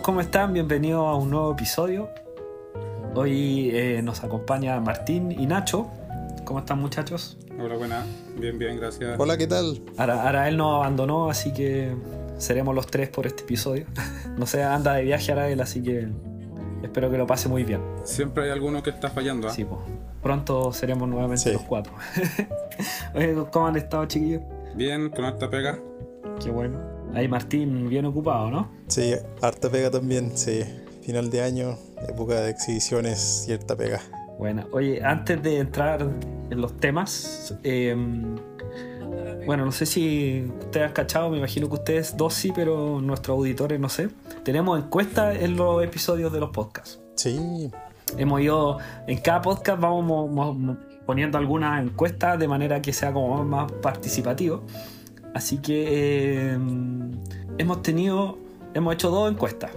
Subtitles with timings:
[0.00, 0.52] todos, ¿cómo están?
[0.52, 2.08] Bienvenidos a un nuevo episodio.
[3.14, 5.88] Hoy eh, nos acompaña Martín y Nacho.
[6.44, 7.38] ¿Cómo están muchachos?
[7.58, 8.04] Hola, buena.
[8.38, 9.18] Bien, bien, gracias.
[9.18, 9.82] Hola, ¿qué tal?
[9.96, 11.94] Ahora, ahora él nos abandonó, así que
[12.38, 13.86] seremos los tres por este episodio.
[14.36, 16.08] no sé, anda de viaje ahora él, así que
[16.82, 17.80] espero que lo pase muy bien.
[18.04, 19.48] Siempre hay alguno que está fallando.
[19.48, 19.52] ¿eh?
[19.54, 19.80] Sí, pues.
[20.22, 21.52] Pronto seremos nuevamente Sí.
[21.52, 21.92] los cuatro.
[23.14, 24.42] Oye, ¿cómo han estado, chiquillos?
[24.74, 25.78] Bien, con harta pega.
[26.42, 26.89] Qué bueno.
[27.14, 28.68] Ahí Martín bien ocupado, ¿no?
[28.88, 30.62] Sí, harta pega también, sí.
[31.02, 31.76] Final de año,
[32.08, 34.00] época de exhibiciones, cierta pega.
[34.38, 36.02] Bueno, oye, antes de entrar
[36.50, 37.94] en los temas, eh,
[39.46, 43.36] bueno, no sé si ustedes han cachado, me imagino que ustedes dos sí, pero nuestros
[43.36, 44.08] auditores no sé.
[44.44, 47.00] Tenemos encuestas en los episodios de los podcasts.
[47.16, 47.70] Sí,
[48.16, 52.92] Hemos ido, en cada podcast vamos mo- mo- mo- poniendo algunas encuestas de manera que
[52.92, 54.62] sea como más participativo.
[55.34, 56.58] Así que eh,
[57.58, 58.38] hemos tenido,
[58.74, 59.70] hemos hecho dos encuestas.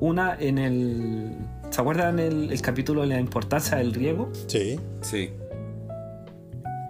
[0.00, 1.36] Una en el,
[1.70, 4.30] ¿se acuerdan el, el capítulo de la importancia del riego?
[4.46, 4.78] sí.
[5.02, 5.32] Sí.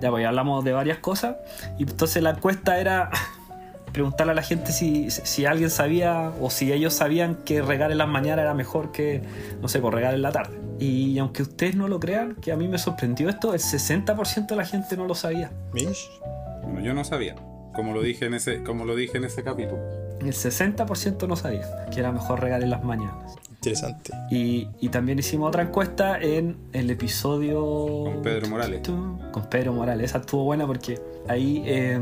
[0.00, 1.36] Ya pues ya hablamos de varias cosas.
[1.78, 3.10] Y entonces la encuesta era
[3.92, 7.98] preguntarle a la gente si, si alguien sabía o si ellos sabían que regar en
[7.98, 9.22] las mañanas era mejor que,
[9.60, 10.58] no sé, por regar en la tarde.
[10.78, 14.56] Y aunque ustedes no lo crean, que a mí me sorprendió esto, el 60% de
[14.56, 15.50] la gente no lo sabía.
[15.72, 16.08] Mish.
[16.62, 17.34] Bueno, yo no sabía.
[17.80, 19.80] Como lo dije en ese, como lo dije en ese capítulo.
[20.20, 23.36] El 60% no sabía que era mejor regar en las mañanas.
[23.48, 24.12] Interesante.
[24.30, 28.04] Y, y también hicimos otra encuesta en el episodio...
[28.04, 28.82] Con Pedro Morales.
[29.32, 30.10] Con Pedro Morales.
[30.10, 31.98] Esa estuvo buena porque ahí eh,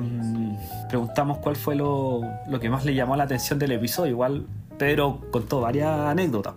[0.88, 4.10] preguntamos cuál fue lo, lo que más le llamó la atención del episodio.
[4.10, 4.46] Igual
[4.78, 6.54] Pedro contó varias anécdotas.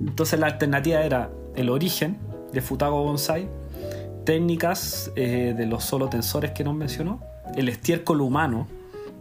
[0.00, 2.16] Entonces la alternativa era el origen
[2.50, 3.46] de Futago Bonsai,
[4.24, 7.20] técnicas eh, de los solo tensores que nos mencionó,
[7.56, 8.66] el estiércol humano.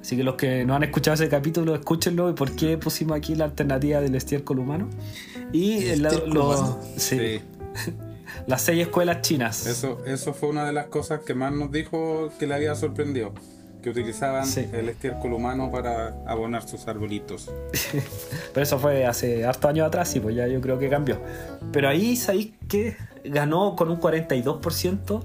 [0.02, 3.36] Así que los que no han escuchado ese capítulo, escúchenlo y por qué pusimos aquí
[3.36, 4.88] la alternativa del estiércol humano.
[5.52, 6.80] Y El la- estiércol los- humano.
[6.96, 7.42] sí,
[8.48, 9.66] las seis escuelas chinas.
[9.68, 13.34] Eso, eso fue una de las cosas que más nos dijo que le había sorprendido.
[13.82, 14.68] Que utilizaban Sí.
[14.74, 17.50] el estiércol humano para abonar sus arbolitos.
[18.54, 21.18] Pero eso fue hace harto años atrás y pues ya yo creo que cambió.
[21.72, 25.22] Pero ahí sabéis que ganó con un 42%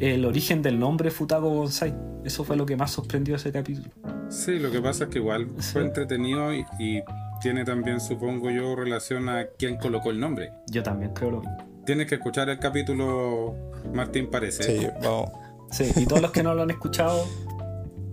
[0.00, 1.94] el origen del nombre Futago Bonsai.
[2.24, 3.88] Eso fue lo que más sorprendió ese capítulo.
[4.28, 5.72] Sí, lo que pasa es que igual Sí.
[5.74, 7.02] fue entretenido y, y
[7.40, 10.52] tiene también, supongo yo, relación a quién colocó el nombre.
[10.70, 11.56] Yo también creo lo mismo.
[11.84, 13.54] Tienes que escuchar el capítulo,
[13.92, 14.62] Martín parece.
[14.62, 15.30] Sí, vamos.
[15.70, 17.24] Sí, y todos los que no lo han escuchado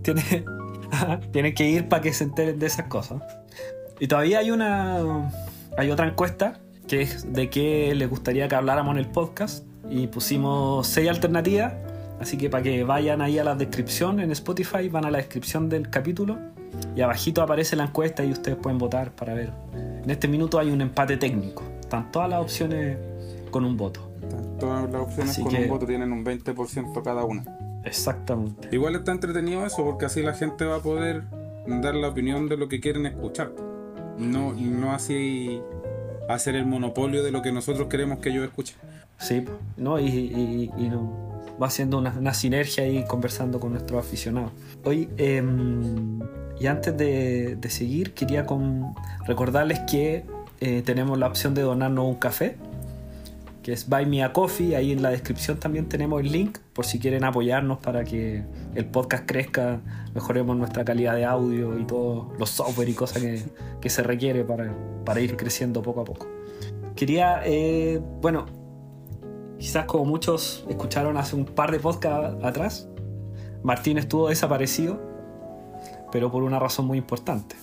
[0.02, 0.44] tienen,
[1.32, 3.22] tienen que ir para que se enteren de esas cosas.
[3.98, 5.30] Y todavía hay una
[5.76, 6.58] hay otra encuesta
[6.90, 11.72] que es de qué les gustaría que habláramos en el podcast y pusimos seis alternativas,
[12.18, 15.68] así que para que vayan ahí a la descripción en Spotify, van a la descripción
[15.68, 16.36] del capítulo
[16.96, 19.52] y abajito aparece la encuesta y ustedes pueden votar para ver.
[20.02, 22.98] En este minuto hay un empate técnico, están todas las opciones
[23.52, 24.10] con un voto.
[24.58, 27.44] Todas las opciones Así con que- un voto tienen un 20% cada una.
[27.84, 28.68] Exactamente.
[28.72, 31.22] Igual está entretenido eso porque así la gente va a poder
[31.68, 33.52] dar la opinión de lo que quieren escuchar.
[34.18, 35.62] No, no así
[36.34, 38.76] hacer el monopolio de lo que nosotros queremos que ellos escuchen.
[39.18, 39.44] Sí,
[39.76, 39.98] ¿no?
[40.00, 40.70] Y,
[41.60, 44.52] va haciendo una, sinergia ahí conversando con nuestros aficionados.
[44.82, 46.20] Hoy, em,
[46.58, 48.46] y antes de, seguir, quería
[49.26, 50.24] recordarles que
[50.60, 52.56] eh, tenemos la opción de donarnos un café,
[53.70, 54.74] que es Buy Me a Coffee.
[54.74, 58.42] Ahí en la descripción también tenemos el link por si quieren apoyarnos para que
[58.74, 59.80] el podcast crezca,
[60.12, 63.44] mejoremos nuestra calidad de audio y todos los software y cosas que,
[63.80, 66.26] que se requiere para, para ir creciendo poco a poco.
[66.96, 68.46] Quería, eh, bueno,
[69.56, 72.88] quizás como muchos escucharon hace un par de podcasts atrás,
[73.62, 75.00] Martín estuvo desaparecido,
[76.10, 77.54] pero por una razón muy importante.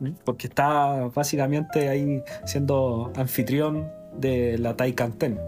[0.00, 0.10] ¿Mm?
[0.24, 5.38] Porque está básicamente ahí siendo anfitrión de la Taikanten.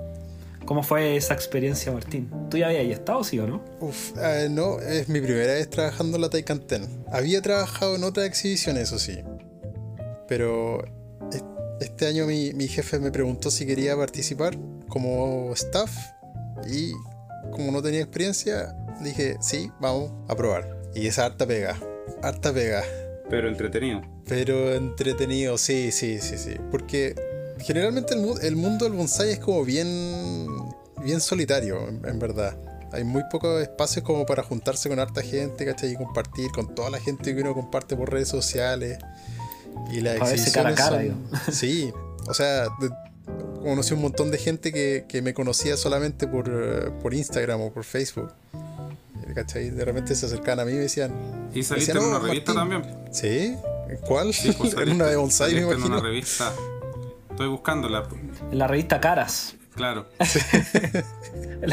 [0.64, 2.30] ¿Cómo fue esa experiencia, Martín?
[2.50, 3.64] ¿Tú ya habías estado, sí o no?
[3.80, 6.86] Uf, eh, no, es mi primera vez trabajando en la Taikanten.
[7.10, 9.20] Había trabajado en otra exhibición, eso sí.
[10.28, 10.84] Pero
[11.32, 11.44] es-
[11.80, 14.56] este año mi, mi jefe me preguntó si quería participar
[14.88, 15.90] como staff
[16.70, 16.92] y
[17.52, 20.78] como no tenía experiencia, dije, sí, vamos a probar.
[20.94, 21.76] Y esa harta pega,
[22.22, 22.82] harta pega.
[23.28, 24.02] Pero entretenido.
[24.28, 26.56] Pero entretenido, sí, sí, sí, sí.
[26.70, 27.14] Porque
[27.60, 30.48] generalmente el, mu- el mundo del bonsai es como bien,
[31.04, 32.56] bien solitario, en, en verdad.
[32.92, 35.92] Hay muy pocos espacios como para juntarse con harta gente, ¿cachai?
[35.92, 38.98] Y compartir con toda la gente que uno comparte por redes sociales.
[39.92, 41.92] Y las cara a exhibiciones cara, son- Sí,
[42.26, 42.90] o sea, de-
[43.62, 47.72] conocí un montón de gente que, que me conocía solamente por, eh, por Instagram o
[47.72, 48.32] por Facebook.
[49.34, 49.70] ¿Cachai?
[49.70, 51.12] De repente se acercaban a mí y me decían,
[51.54, 52.82] Y saliste Decían, en una "Oh, revista Martín".
[52.82, 53.12] también.
[53.12, 53.54] Sí,
[54.06, 54.34] ¿Cuál?
[54.34, 56.00] Sí, pues, en una de bonsai, me saliste en una imagino.
[56.08, 56.52] revista.
[57.40, 58.06] Estoy buscándola.
[58.52, 59.54] En la revista Caras.
[59.74, 60.04] Claro.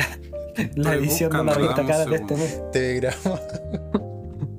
[0.76, 2.62] La, edición de la revista Caras de este mes.
[2.72, 3.40] TV grama.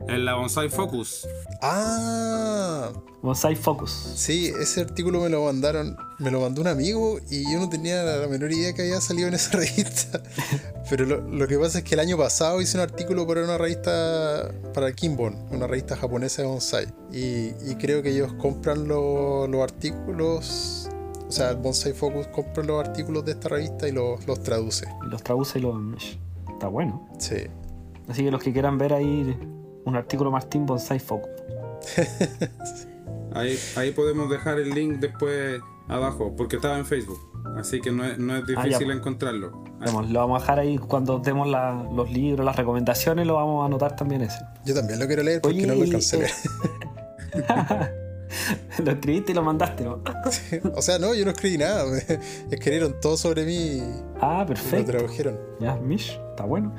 [0.07, 1.27] En la Bonsai Focus.
[1.63, 2.91] Ah,
[3.23, 3.91] Bonsai Focus.
[4.17, 8.03] sí, ese artículo me lo mandaron, me lo mandó un amigo y yo no tenía
[8.05, 10.23] la menor idea que había salido en esa revista.
[10.91, 13.57] Pero lo, lo que pasa es que el año pasado hice un artículo para una
[13.57, 16.87] revista, para Kimbon, una revista japonesa de bonsai.
[17.13, 20.89] Y, y creo que ellos compran lo- los artículos,
[21.29, 24.87] o sea, Bonsai Focus compra los artículos de esta revista y los, los traduce.
[25.07, 26.19] Y los traduce y los.
[26.49, 27.07] Está bueno.
[27.19, 27.37] Sí.
[28.09, 29.37] Así que los que quieran ver ahí
[29.85, 31.31] un artículo Martín Bonsai Focus.
[33.35, 37.19] Ahí, ahí podemos dejar el link después abajo, porque estaba en Facebook.
[37.57, 38.95] Así que no es, no es difícil ya.
[38.95, 39.65] encontrarlo.
[39.81, 43.63] Vemos, lo vamos a dejar ahí cuando demos la- los libros, las recomendaciones, lo vamos
[43.63, 44.39] a anotar también ese.
[44.65, 47.95] Yo también lo quiero leer porque Oye, no lo alcancé a eh.
[48.85, 50.01] lo escribiste y lo mandaste, ¿no?
[50.75, 51.85] O sea, no, yo no escribí nada.
[51.87, 51.99] me
[52.55, 53.83] escribieron todo sobre mí y
[54.21, 54.93] Ah, lo perfecto.
[54.93, 55.39] tradujeron.
[55.61, 56.75] Ya, Mish, está bueno.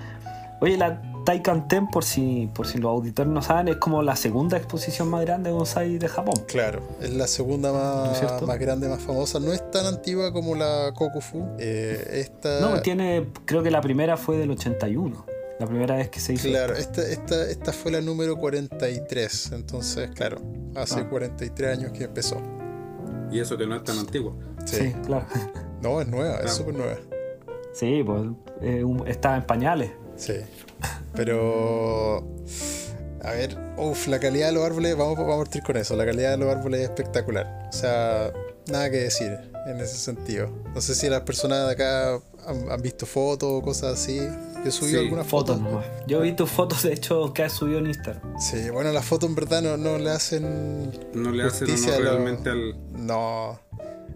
[0.62, 4.16] Oye, la Taikan Ten, por si, por si los auditores no saben, es como la
[4.18, 6.34] segunda exposición más grande de bonsai de Japón.
[6.48, 9.40] Claro, es la segunda más grande, más famosa.
[9.40, 11.46] No es tan antigua como la Kokufu.
[11.60, 15.26] Eh, esta, No, tiene, creo que la primera fue del 81.
[15.60, 16.48] La primera vez que se hizo.
[16.48, 19.52] Claro, esta, esta, esta fue la número 43.
[19.54, 20.38] Entonces, claro,
[20.76, 21.10] hace Ah.
[21.10, 22.38] 43 años que empezó.
[23.32, 24.36] Y eso que no es tan antiguo.
[24.66, 24.78] Sí.
[24.78, 25.26] Sí, claro.
[25.82, 26.98] No, es nueva, es súper nueva.
[27.74, 28.22] Sí, pues
[28.62, 29.92] eh, un- estaba en pañales.
[30.18, 30.34] Sí.
[31.14, 32.26] Pero.
[33.24, 35.96] A ver, uff, la calidad de los árboles, vamos, vamos a partir con eso.
[35.96, 37.68] La calidad de los árboles es espectacular.
[37.70, 38.32] O sea,
[38.72, 40.50] nada que decir en ese sentido.
[40.74, 42.14] No sé si las personas de acá
[42.48, 44.20] han, han visto fotos o cosas así.
[44.66, 45.72] Yo subí Sí, algunas Fotos fotos.
[45.72, 45.86] nomás.
[46.08, 48.40] Yo vi tus fotos, de hecho, que has subido en Instagram.
[48.40, 50.92] Sí, bueno, las fotos en verdad no, no le hacen.
[51.14, 52.76] No le hacen honor lo- realmente al.
[52.94, 53.60] No.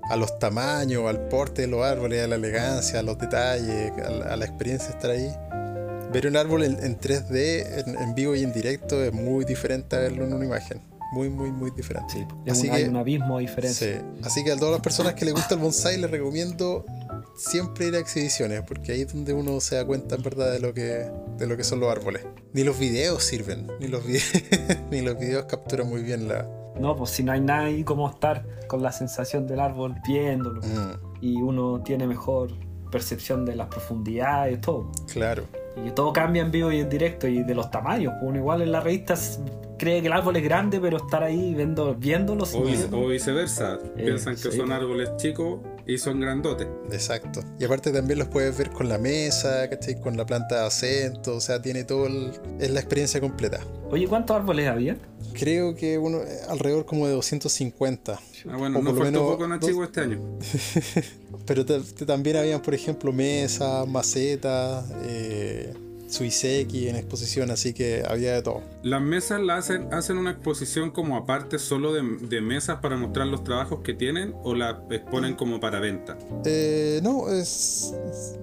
[0.10, 4.10] A los tamaños, al porte de los árboles, a la elegancia, a los detalles, a
[4.10, 5.30] la, a la experiencia de estar ahí.
[6.12, 9.96] Ver un árbol en, en 3D, en, en vivo y en directo, es muy diferente
[9.96, 10.82] a verlo en una imagen.
[11.14, 12.12] Muy, muy, muy diferente.
[12.14, 13.98] Sí, es Así un, hay que- un abismo de diferencia.
[14.00, 14.06] Sí.
[14.24, 16.86] Así que a todas las personas que les gusta el bonsai les recomiendo
[17.36, 20.60] siempre ir a exhibiciones, porque ahí es donde uno se da cuenta en verdad de
[20.60, 22.26] lo que, de lo que son los árboles.
[22.54, 26.48] Ni los videos sirven, ni los, vide- ni los videos capturan muy bien la...
[26.80, 30.62] No, pues si no hay nada ahí como estar con la sensación del árbol viéndolo.
[30.62, 32.52] Mm, Y uno tiene mejor
[32.92, 34.92] percepción de las profundidades, todo.
[35.12, 35.44] claro.
[35.86, 38.14] Y todo cambia en vivo y en directo y de los tamaños.
[38.20, 39.40] pues Uno igual en la revista s-
[39.80, 42.62] cree que el árbol es grande, pero estar ahí viendo, viéndolo sin
[42.94, 43.80] O, o viceversa.
[43.98, 44.58] Eh, Piensan que sí.
[44.58, 46.68] son árboles chicos y son grandotes.
[46.92, 47.42] Exacto.
[47.60, 50.00] Y aparte también los puedes ver con la mesa, ¿cachai?
[50.00, 52.32] Con la planta de acento, o sea, tiene todo el...
[52.60, 53.60] es la experiencia completa.
[53.90, 54.98] Oye, ¿cuántos árboles había?
[55.34, 56.20] Creo que uno
[56.50, 58.14] alrededor como de 250.
[58.50, 60.20] Ah, bueno, no faltó menos poco dos- Chico este año.
[61.46, 65.74] Pero ta- ta- también habían, por ejemplo, mesas, macetas, eh,
[66.14, 68.62] suiseki en exposición, así que había de todo.
[68.84, 73.28] Las mesas la hacen, hacen una exposición como aparte solo de, de mesas para mostrar
[73.28, 76.18] los trabajos que tienen o la exponen como para venta.
[76.46, 78.40] Eh, no, es, es-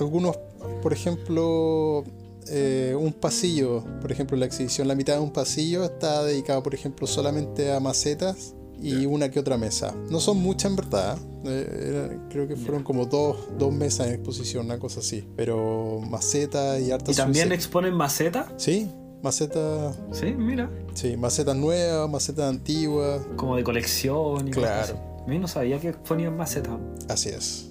[0.00, 0.36] algunos,
[0.82, 2.02] por ejemplo,
[2.48, 6.74] eh, un pasillo, por ejemplo, la exhibición, la mitad de un pasillo está dedicado, por
[6.74, 9.08] ejemplo, solamente a macetas y Ya.
[9.08, 9.94] una que otra mesa.
[10.10, 14.14] No son muchas en verdad, eh, era- creo que fueron como dos, dos mesas en
[14.14, 18.46] exposición, una cosa así, pero macetas y hartas ¿Y también exponen macetas?
[18.56, 18.90] Sí,
[19.22, 20.68] macetas, Sí, mira.
[20.94, 24.82] sí, macetas nuevas, macetas antiguas, Como de colección y cosas Claro.
[24.82, 25.22] así.
[25.24, 26.74] A mí no sabía que exponían macetas.
[27.08, 27.68] así es.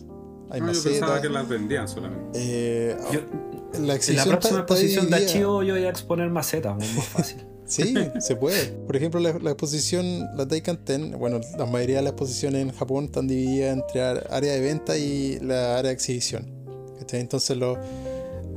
[0.49, 2.29] Hay No, yo pensaba que las vendían solamente.
[2.35, 3.21] eh, Yo-
[3.79, 7.37] la en la próxima exposición de archivo yo voy a exponer macetas, es más fácil.
[7.71, 8.67] Sí, se puede.
[8.67, 12.71] Por ejemplo, la, la exposición, la Taikan Ten, bueno, la mayoría de las exposiciones en
[12.71, 16.61] Japón están divididas entre área de venta y la área de exhibición.
[17.11, 17.77] Entonces los,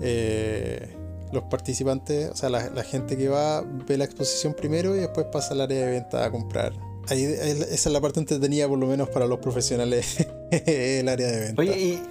[0.00, 0.88] eh,
[1.32, 5.26] los participantes, o sea, la, la gente que va ve la exposición primero y después
[5.32, 6.72] pasa al área de venta a comprar.
[7.08, 11.40] Ahí, esa es la parte entretenida, por lo menos para los profesionales, el área de
[11.40, 11.60] venta.
[11.60, 12.02] Oye, ¿y,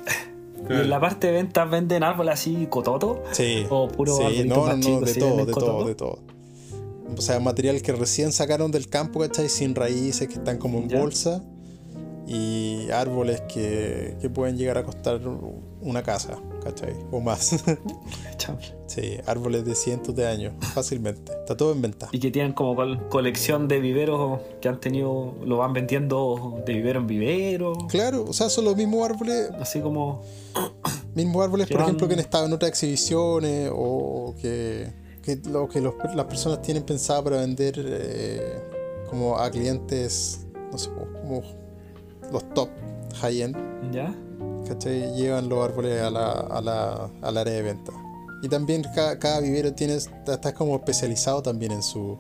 [0.69, 3.23] y en la parte de ventas venden árboles así cototo?
[3.31, 6.32] Sí, O puro sí, no, no, de ¿sí todo, de todo, de todo.
[7.17, 9.49] O sea, material que recién sacaron del campo, ¿cachai?
[9.49, 11.43] Sin raíces, que están como en bolsa.
[12.25, 15.19] Y árboles que, que pueden llegar a costar
[15.81, 16.93] una casa, ¿cachai?
[17.11, 17.63] O más.
[18.87, 21.31] Sí, árboles de cientos de años, fácilmente.
[21.31, 22.09] Está todo en venta.
[22.11, 26.73] Y que tienen como col- colección de viveros que han tenido, lo van vendiendo de
[26.73, 27.73] vivero en vivero.
[27.87, 30.21] Claro, o sea, son los mismos árboles, Así como.
[31.15, 34.91] mismos árboles, por ejemplo, que han estado en otras exhibiciones o que,
[35.23, 38.61] que lo que los- las personas tienen pensado para vender eh,
[39.09, 40.89] como a clientes, no sé,
[41.21, 41.41] como
[42.31, 42.69] los top
[43.21, 43.55] high-end,
[43.91, 44.13] ¿Ya?
[44.67, 45.13] ¿cachai?
[45.15, 47.91] Llevan los árboles a la, a la, al área de venta.
[48.41, 52.17] Y también cada, cada vivero tiene, está como especializado también en su,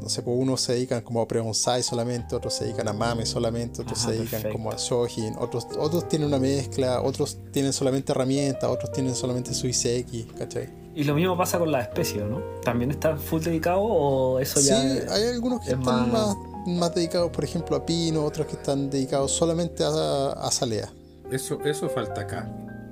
[0.00, 3.26] no sé, pues unos se dedican como a pre-bonsai solamente, otros se dedican a mame
[3.26, 4.56] solamente, otros Ajá, se dedican perfecto.
[4.56, 9.52] como a shojin, otros, otros tienen una mezcla, otros tienen solamente herramientas, otros tienen solamente
[9.52, 10.70] su ICX, ¿cachai?
[10.98, 12.40] Y lo mismo pasa con las especies, ¿no?
[12.64, 14.80] ¿También están full dedicados o eso Sí, ya
[15.14, 16.36] hay algunos que es están más-
[16.66, 16.94] más...
[16.94, 20.88] dedicados, por ejemplo, a pino, otros que están dedicados solamente a, a salea.
[21.30, 22.50] Eso, eso falta acá.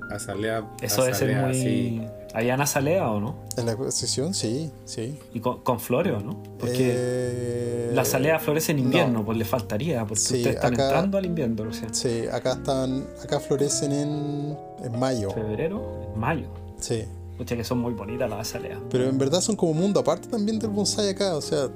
[0.09, 1.55] Azalea, Eso debe ser azalea, muy...
[1.57, 2.07] sí.
[2.33, 3.35] ¿Allá en Azalea o no?
[3.57, 5.19] En la exposición, sí, sí.
[5.35, 6.41] Y con, con flores, ¿o no?
[6.61, 9.25] Porque Eh, la azalea florece en invierno, no.
[9.25, 12.53] pues le faltaría, porque Sí, ustedes están acá- entrando al invierno, o sea, Sí, acá
[12.53, 15.31] están, acá florecen en, en mayo.
[15.33, 15.83] febrero,
[16.15, 16.47] en mayo.
[16.79, 17.05] Sí.
[17.37, 18.81] Escucha que son muy bonitas las azaleas.
[18.91, 21.37] Pero en verdad son como mundo aparte también del bonsai acá.
[21.37, 21.69] O sea,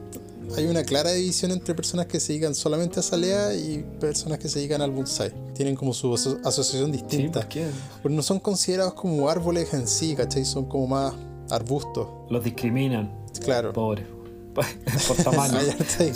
[0.57, 4.49] hay una clara división entre personas que se dedican solamente a salea y personas que
[4.49, 5.33] se dedican al bonsai.
[5.55, 7.41] Tienen como su aso- asociación Sí, distinta.
[7.41, 7.67] ¿por qué?
[8.03, 10.47] Pero no son considerados como árboles en sí, ¿cachai?
[10.47, 11.13] Son como más
[11.51, 12.09] arbustos.
[12.31, 13.13] Los discriminan,
[13.45, 13.73] Claro.
[13.75, 14.07] pobres.
[14.55, 15.59] Por tamaño.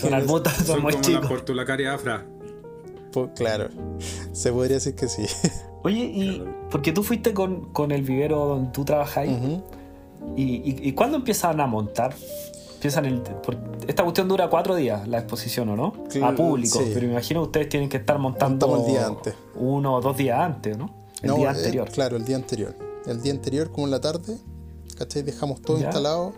[0.00, 1.22] Son arbustos, son, Son muy como chicos.
[1.22, 2.26] la portulacaria afra.
[3.36, 3.68] Claro.
[4.32, 5.24] Se podría decir que sí.
[5.84, 9.62] Oye, y porque tú fuiste con, con el vivero donde tú trabajas ahí, Ujú.
[10.36, 12.14] y, y, y cuándo empiezan a montar?
[12.74, 13.56] Empiezan el, por-
[13.86, 15.92] esta cuestión dura cuatro días, la exposición, ¿o no?
[16.08, 16.90] Cl- a público, sí.
[16.92, 19.34] pero me imagino que ustedes tienen que estar montando Montamos el día antes.
[19.56, 20.90] uno o dos días antes, ¿no?
[21.22, 21.88] El No, día eh, anterior.
[21.90, 22.74] claro, el día anterior.
[23.06, 24.38] El día anterior, como en la tarde,
[24.98, 25.22] ¿cachai?
[25.22, 25.84] Dejamos todo Ya.
[25.86, 26.32] instalado.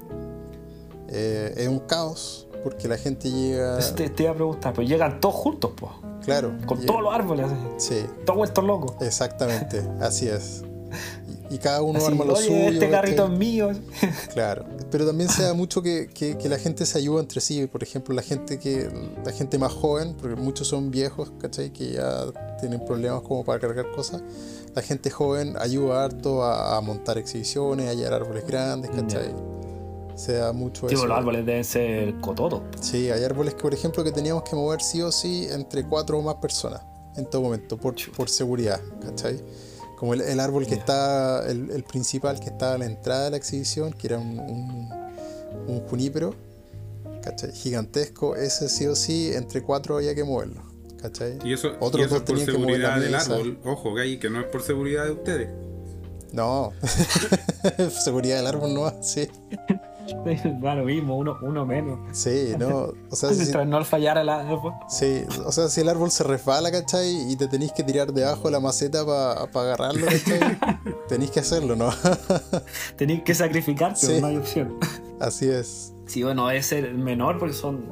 [1.08, 3.78] Eh, es un caos, porque la gente llega.
[3.94, 5.92] Te, te iba a preguntar, pero llegan todos juntos, pues,
[6.24, 6.52] Claro.
[6.66, 7.46] con todos los árboles,
[7.78, 8.96] Sí, todos vueltos locos.
[9.00, 10.64] exactamente, así es.
[11.50, 12.68] Y, y cada uno Así, arma lo Oye, suyo.
[12.70, 13.70] este carrito es mío.
[14.34, 14.64] Claro.
[14.90, 17.66] Pero también se da mucho que, que- que la gente se ayuda entre sí.
[17.68, 18.88] Por ejemplo, la gente que
[19.24, 21.72] la gente más joven, porque muchos son viejos, ¿cachai?
[21.72, 22.24] Que ya
[22.60, 24.22] tienen problemas como para cargar cosas.
[24.74, 29.32] La gente joven ayuda harto a, a montar exhibiciones, a hallar árboles grandes, ¿cachai?
[30.16, 31.06] Se da mucho Tipo, eso.
[31.06, 32.62] los árboles deben ser cototos.
[32.80, 36.18] Sí, hay árboles que, por ejemplo, que teníamos que mover sí o sí entre cuatro
[36.18, 36.80] o más personas
[37.16, 39.42] en todo momento, por, por seguridad, ¿cachai?
[39.98, 40.80] Como el, el árbol que Ya.
[40.80, 44.38] está, el, el principal que estaba a la entrada de la exhibición, que era un,
[44.38, 44.90] un,
[45.68, 46.34] un junípero,
[47.22, 47.52] ¿cachai?
[47.52, 50.62] Gigantesco, ese sí o sí, entre cuatro había que moverlo,
[51.00, 51.38] ¿cachai?
[51.44, 53.58] Y eso, Otros y eso dos es por tenían que mover la seguridad del árbol.
[53.64, 55.48] Ojo, Gay, que no es por seguridad de ustedes.
[56.32, 56.72] No,
[58.04, 59.28] seguridad del árbol no, sí,
[60.64, 61.98] Va lo mismo, uno, uno menos.
[62.12, 64.46] sí, no, o sea, si, no fallara la.
[64.88, 67.30] Sí, o sea, si el árbol se resbala, ¿cachai?
[67.30, 70.58] Y te tenéis que tirar debajo de la maceta para agarrarlo, ¿cachai?
[71.08, 71.90] tenéis que hacerlo, ¿no?
[72.96, 74.20] Tenéis que sacrificarte, Sí.
[74.20, 74.78] no hay opción.
[75.20, 75.92] Así es.
[76.06, 77.84] Sí, bueno, es el menor porque son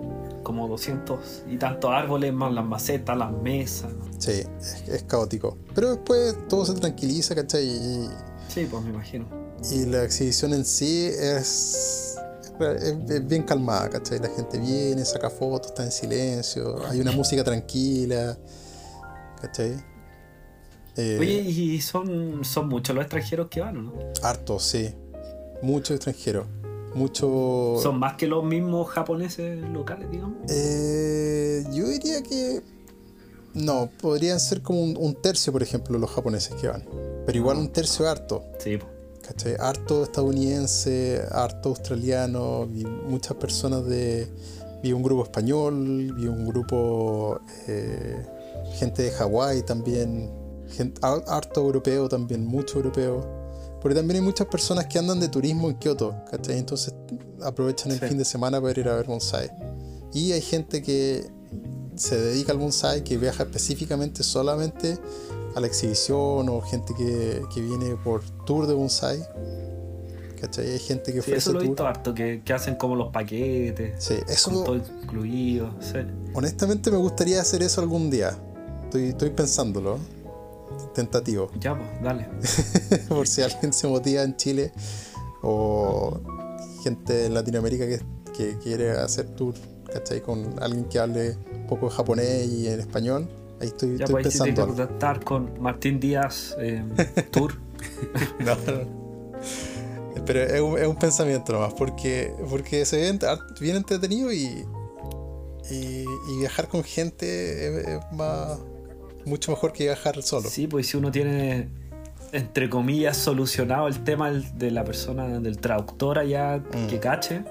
[0.45, 3.91] como 200 y tantos árboles, más las macetas, las mesas.
[4.19, 5.57] Sí, es, es caótico.
[5.75, 7.65] Pero después todo se tranquiliza, ¿cachai?
[7.67, 8.09] Y,
[8.49, 9.25] Sí, pues me imagino.
[9.73, 12.04] y la exhibición en sí es,
[12.61, 14.19] es- bien calmada, ¿cachai?
[14.19, 18.37] La gente viene, saca fotos, está en silencio, hay una música tranquila,
[19.41, 19.75] ¿cachai?
[20.97, 23.93] Eh, Oye, y son, son muchos los extranjeros que van, ¿o no?
[24.23, 24.95] Harto, sí.
[25.63, 26.47] Mucho extranjero.
[26.95, 27.81] Mucho.
[27.83, 30.39] Son más que los mismos japoneses locales, digamos.
[30.49, 32.63] Eh, yo diría que.
[33.55, 36.85] No, podrían ser como un, un tercio, por ejemplo, los japoneses que van.
[37.27, 38.45] Pero igual un tercio harto.
[38.59, 38.93] Sí, pues.
[39.27, 39.57] ¿Cachai?
[39.59, 44.29] Harto estadounidense, harto australiano, vi muchas personas de.
[44.83, 47.41] Vi un grupo español, vi un grupo.
[47.67, 48.27] eh,
[48.79, 50.31] gente de Hawái también.
[50.77, 53.25] gen- har- harto europeo también, mucho europeo.
[53.81, 56.59] Porque también hay muchas personas que andan de turismo en Kioto, ¿cachai?
[56.59, 56.95] Entonces
[57.43, 58.07] aprovechan el Sí.
[58.09, 59.51] fin de semana para ir a ver bonsai.
[60.13, 61.27] Y hay gente que
[61.97, 64.99] se dedica al bonsai, que viaja específicamente solamente
[65.55, 69.21] a la exhibición, o gente que, que viene por tour de bonsai.
[70.41, 70.73] ¿Cachai?
[70.73, 73.11] Hay gente que Sí, ofrece eso lo he visto harto, que, que hacen como los
[73.13, 75.71] paquetes, Sí, con eso todo incluido.
[75.81, 75.99] sí.
[76.35, 78.37] honestamente me gustaría hacer eso algún día.
[78.85, 79.99] Estoy, estoy pensándolo.
[80.95, 81.51] Tentativo.
[81.61, 82.29] Ya, pues, dale.
[83.09, 84.73] por si alguien se motiva en Chile
[85.43, 86.21] o
[86.83, 88.01] gente en Latinoamérica que,
[88.37, 89.55] que quiere hacer tour,
[89.93, 90.21] ¿cachai?
[90.21, 93.29] Con alguien que hable un poco de japonés y en español.
[93.61, 94.63] Ahí estoy, Ya estoy pues pensando.
[94.63, 96.83] que contactar con Martín Díaz eh,
[97.31, 97.55] Tour.
[98.41, 99.05] No, no.
[100.27, 103.19] Pero es un, es un pensamiento nomás, porque, porque se ve
[103.61, 104.65] bien entretenido y,
[105.71, 107.27] y, y viajar con gente
[107.81, 108.59] es, es más,
[109.27, 110.49] mucho mejor que viajar solo.
[110.49, 111.69] Sí, pues si uno tiene,
[112.33, 116.87] entre comillas, solucionado el tema de la persona, del traductor allá Mm.
[116.87, 117.43] que cache,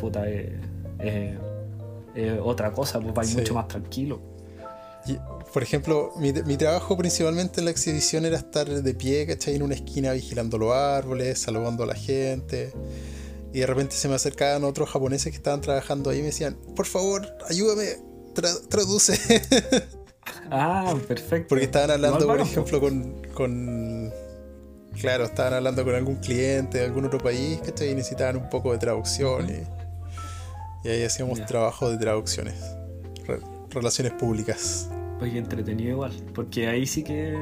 [0.00, 0.58] puta, eh,
[0.98, 1.38] eh,
[2.16, 3.36] eh, otra cosa, pues Sí.
[3.36, 4.20] mucho más tranquilo.
[5.06, 5.18] Y,
[5.52, 9.56] por ejemplo, mi, mi trabajo principalmente en la exhibición era estar de pie, ¿cachai?
[9.56, 12.72] En una esquina vigilando los árboles, saludando a la gente.
[13.52, 16.56] Y de repente se me acercaban otros japoneses que estaban trabajando ahí y me decían,
[16.76, 17.96] por favor, ayúdame,
[18.34, 19.18] tra- traduce.
[20.50, 21.48] Ah, perfecto.
[21.48, 24.12] Porque estaban hablando, por ejemplo, con, con-
[25.00, 27.90] Claro, estaban hablando con algún cliente de algún otro país, ¿cachai?
[27.90, 29.48] Y necesitaban un poco de traducción.
[29.50, 31.46] Y, y ahí hacíamos Ya.
[31.46, 32.54] trabajo de traducciones.
[33.72, 34.88] Re- relaciones públicas.
[35.20, 37.36] Oye, entretenido igual, porque ahí sí que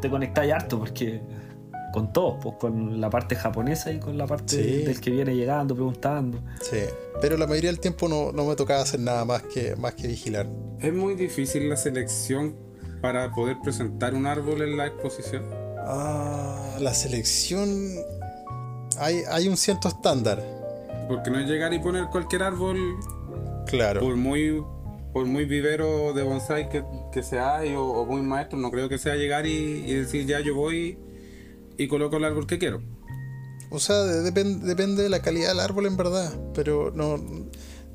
[0.00, 1.20] te conectáis harto, porque
[1.92, 4.84] con todos, pues con la parte japonesa y con la parte Sí.
[4.84, 6.38] del que viene llegando, preguntando.
[6.60, 6.78] Sí.
[7.20, 10.06] Pero la mayoría del tiempo no, no me tocaba hacer nada más que, más que
[10.06, 10.46] vigilar.
[10.80, 12.54] Es muy difícil la selección
[13.00, 15.44] para poder presentar un árbol en la exposición.
[15.78, 17.68] Ah, la selección.
[18.98, 20.42] Hay, hay un cierto estándar.
[21.08, 22.78] Porque no es llegar y poner cualquier árbol,
[23.66, 24.00] Claro.
[24.00, 24.62] por muy
[25.18, 28.98] por muy vivero de bonsai que, que sea o, o muy maestro, no creo que
[28.98, 29.50] sea llegar y,
[29.84, 30.96] y decir ya yo voy
[31.76, 32.80] y coloco el árbol que quiero.
[33.70, 36.32] O sea, de- depen- depende de la calidad del árbol en verdad.
[36.54, 37.16] Pero no,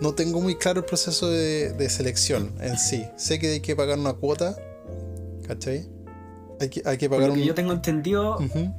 [0.01, 3.05] no tengo muy claro el proceso de, de selección en sí.
[3.15, 4.57] Sé que hay que pagar una cuota.
[5.47, 5.87] ¿Cachai?
[6.59, 7.47] Hay que, hay que pagar lo que un.
[7.47, 8.69] yo tengo entendido, Ujú.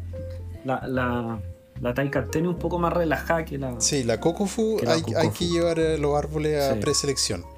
[0.66, 1.40] la, la,
[1.80, 3.80] la Taikateni es un poco más relajada que la.
[3.80, 6.80] Sí, la Kokofu Que la hay, hay que llevar eh, los árboles a Sí.
[6.80, 7.53] preselección.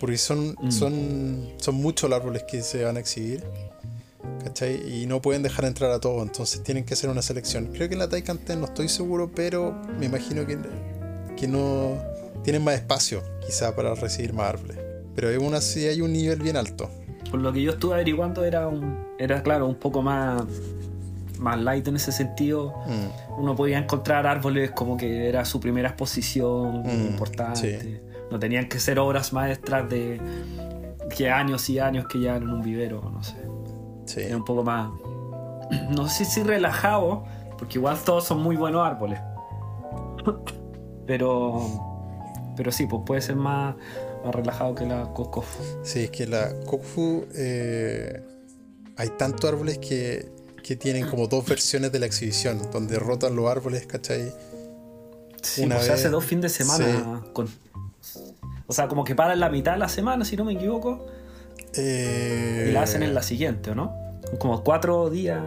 [0.00, 0.70] Porque son, Mm.
[0.70, 3.44] son, son muchos los árboles que se van a exhibir.
[4.44, 5.02] ¿Cachai?
[5.02, 7.66] Y no pueden dejar entrar a todos, entonces tienen que hacer una selección.
[7.72, 10.58] Creo que en la Taikanten no estoy seguro, pero me imagino que,
[11.36, 11.96] que no
[12.44, 14.76] tienen más espacio, quizá, para recibir más árboles.
[15.14, 16.90] Pero aún así hay un nivel bien alto.
[17.30, 20.42] Por lo que yo estuve averiguando, era, un, era claro, un poco más,
[21.38, 22.74] más light en ese sentido.
[22.86, 23.40] Mm.
[23.42, 28.00] Uno podía encontrar árboles como que era su primera exposición Mm, importante.
[28.30, 30.20] No tenían que ser obras maestras de
[31.16, 33.36] que años y años que ya en un vivero, no sé.
[34.06, 34.20] Sí.
[34.20, 34.90] Era un poco más.
[35.90, 37.24] No sé si relajado,
[37.58, 39.20] porque igual todos son muy buenos árboles.
[41.06, 41.60] Pero.
[42.56, 43.76] Pero sí, pues puede ser más,
[44.24, 45.62] más relajado que la Cocofu.
[45.84, 48.20] Sí, es que la Kokofu eh,
[48.96, 50.28] hay tantos árboles que,
[50.64, 54.32] que tienen como dos versiones de la exhibición, donde rotan los árboles, ¿cachai?
[55.40, 57.22] Sí, Una pues vez- hace dos fines de semana.
[57.32, 57.48] Con,
[58.68, 61.06] o sea, como que para en la mitad de la semana, si no me equivoco.
[61.76, 63.92] Eh, Y la hacen en la siguiente, ¿o ¿no?
[64.38, 65.42] Como cuatro días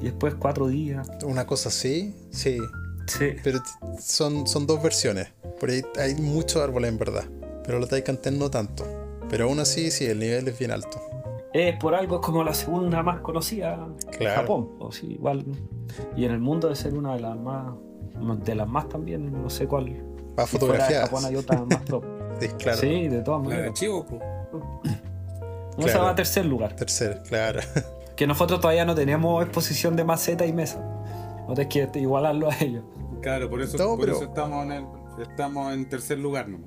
[0.00, 1.08] y después cuatro días.
[1.24, 2.58] Una cosa así, sí.
[3.06, 3.30] Sí.
[3.44, 3.60] Pero
[4.00, 5.28] son, son dos versiones.
[5.60, 7.24] Por ahí hay muchos árboles en verdad.
[7.64, 8.84] Pero la Taikanten no tanto.
[9.28, 11.00] Pero aún así, sí, el nivel es bien alto.
[11.52, 14.40] Es por algo, es como la segunda más conocida en Claro.
[14.42, 14.68] Japón.
[14.78, 15.44] O sí, igual.
[16.16, 17.74] Y en el mundo debe ser una de las más.
[18.44, 19.86] De las más también, no sé cuál.
[19.86, 21.10] Si de fotografiadas.
[21.10, 22.04] Japón hay otra más top.
[22.40, 22.78] Sí, claro.
[22.78, 23.72] Sí, de todas maneras.
[23.74, 24.18] Chivo, po.
[24.52, 26.02] No se claro.
[26.04, 26.74] va a tercer lugar.
[26.76, 27.60] Tercer, claro.
[28.16, 30.80] Que nosotros todavía no tenemos exposición de maceta y mesa.
[31.48, 32.84] No te quieres igualarlo a ellos.
[33.22, 34.84] Claro, por eso, No, por pero- eso estamos, en el,
[35.22, 36.46] estamos en tercer lugar.
[36.48, 36.58] ¿no?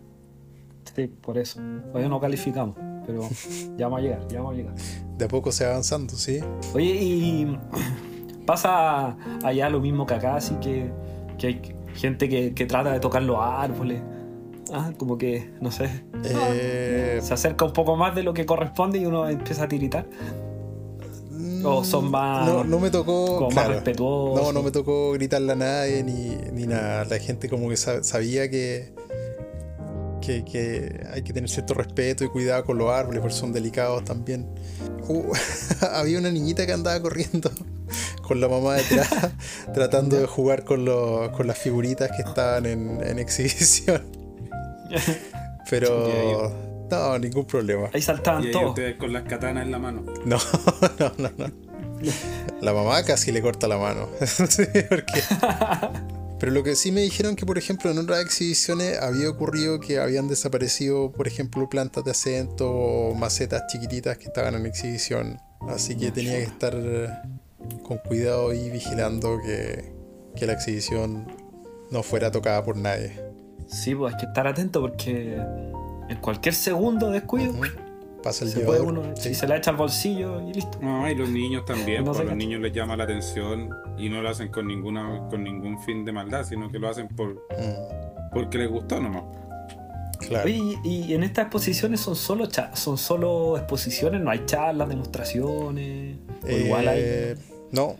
[0.95, 1.59] Sí, por eso.
[1.87, 2.75] Todavía no calificamos.
[3.05, 3.21] Pero
[3.77, 4.73] ya vamos a llegar, ya vamos a llegar.
[5.17, 6.39] De a poco se va avanzando, sí.
[6.73, 7.59] Oye, y
[8.47, 10.89] pasa allá lo mismo que acá, así que,
[11.37, 11.61] que hay
[11.93, 14.01] gente que, que trata de tocar los árboles.
[14.73, 15.89] Ah, como que, no sé,
[16.23, 20.07] Eh, se acerca un poco más de lo que corresponde y uno empieza a tiritar.
[21.63, 23.25] O son más- No, no me tocó.
[23.37, 23.73] como más claro.
[23.73, 24.41] respetuosos.
[24.45, 27.05] No, no me tocó gritarle a nadie ni, ni nada.
[27.05, 28.93] La gente como que sa- sabía que,
[30.21, 34.03] que, que hay que tener cierto respeto y cuidado con los árboles, porque son delicados
[34.05, 34.47] también.
[35.07, 35.23] Uh,
[35.93, 37.51] había una niñita que andaba corriendo
[38.27, 39.09] con la mamá detrás,
[39.73, 44.01] tratando de jugar con, los, con las figuritas que estaban en, en exhibición.
[45.69, 46.51] Pero
[46.91, 47.89] no, ningún problema.
[47.93, 48.69] Ahí saltaban Y ahí todos.
[48.69, 50.03] ustedes con las katanas en la mano.
[50.25, 50.37] No,
[50.99, 51.51] no, no, no.
[52.61, 54.07] La mamá casi le corta la mano.
[54.25, 55.21] Sí, porque-
[56.39, 59.99] Pero lo que sí me dijeron que, por ejemplo, en otras exhibiciones había ocurrido que
[59.99, 65.39] habían desaparecido, por ejemplo, plantas de acento o macetas chiquititas que estaban en exhibición.
[65.69, 66.75] Así que tenía que estar
[67.81, 69.91] con cuidado y vigilando que,
[70.35, 71.25] que la exhibición
[71.89, 73.19] no fuera tocada por nadie.
[73.67, 75.37] Sí, pues hay que estar atento porque
[76.09, 77.53] en cualquier segundo descuido
[78.21, 79.29] Pasa el se puede uno, Sí.
[79.29, 80.79] y se la echa al bolsillo y listo.
[80.81, 83.69] No, y los niños también, No pues, se a los niños les llama la atención
[83.99, 87.07] y no lo hacen con ninguna con ningún fin de maldad, sino que lo hacen
[87.07, 89.23] por Mm, porque les gustó nomás.
[90.19, 90.49] claro.
[90.49, 96.17] Y, y en estas exposiciones son solo son solo exposiciones, no hay charlas, demostraciones.
[96.43, 96.99] o igual hay.
[97.01, 97.35] Eh,
[97.71, 97.95] No,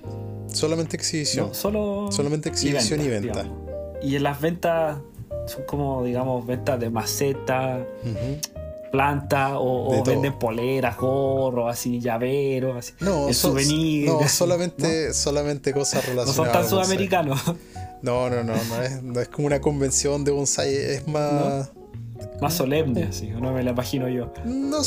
[0.47, 1.49] solamente exhibición.
[1.49, 2.11] no, solo.
[2.11, 3.45] solamente exhibición y venta.
[4.01, 4.97] Y en las ventas
[5.47, 8.39] son como, digamos, ventas de maceta, Ujú.
[8.91, 12.93] plantas o, o venden poleras, gorros, así, llaveros, así.
[12.99, 14.07] No, el so- souvenir.
[14.09, 16.35] no solamente, solamente cosas No relacionadas.
[16.35, 17.41] son tan sudamericanos.
[18.01, 21.71] No, no, no, no es, no es como una convención de bonsai, es más.
[22.41, 24.31] Más solemne, así, no me la imagino yo.
[24.45, 24.77] No,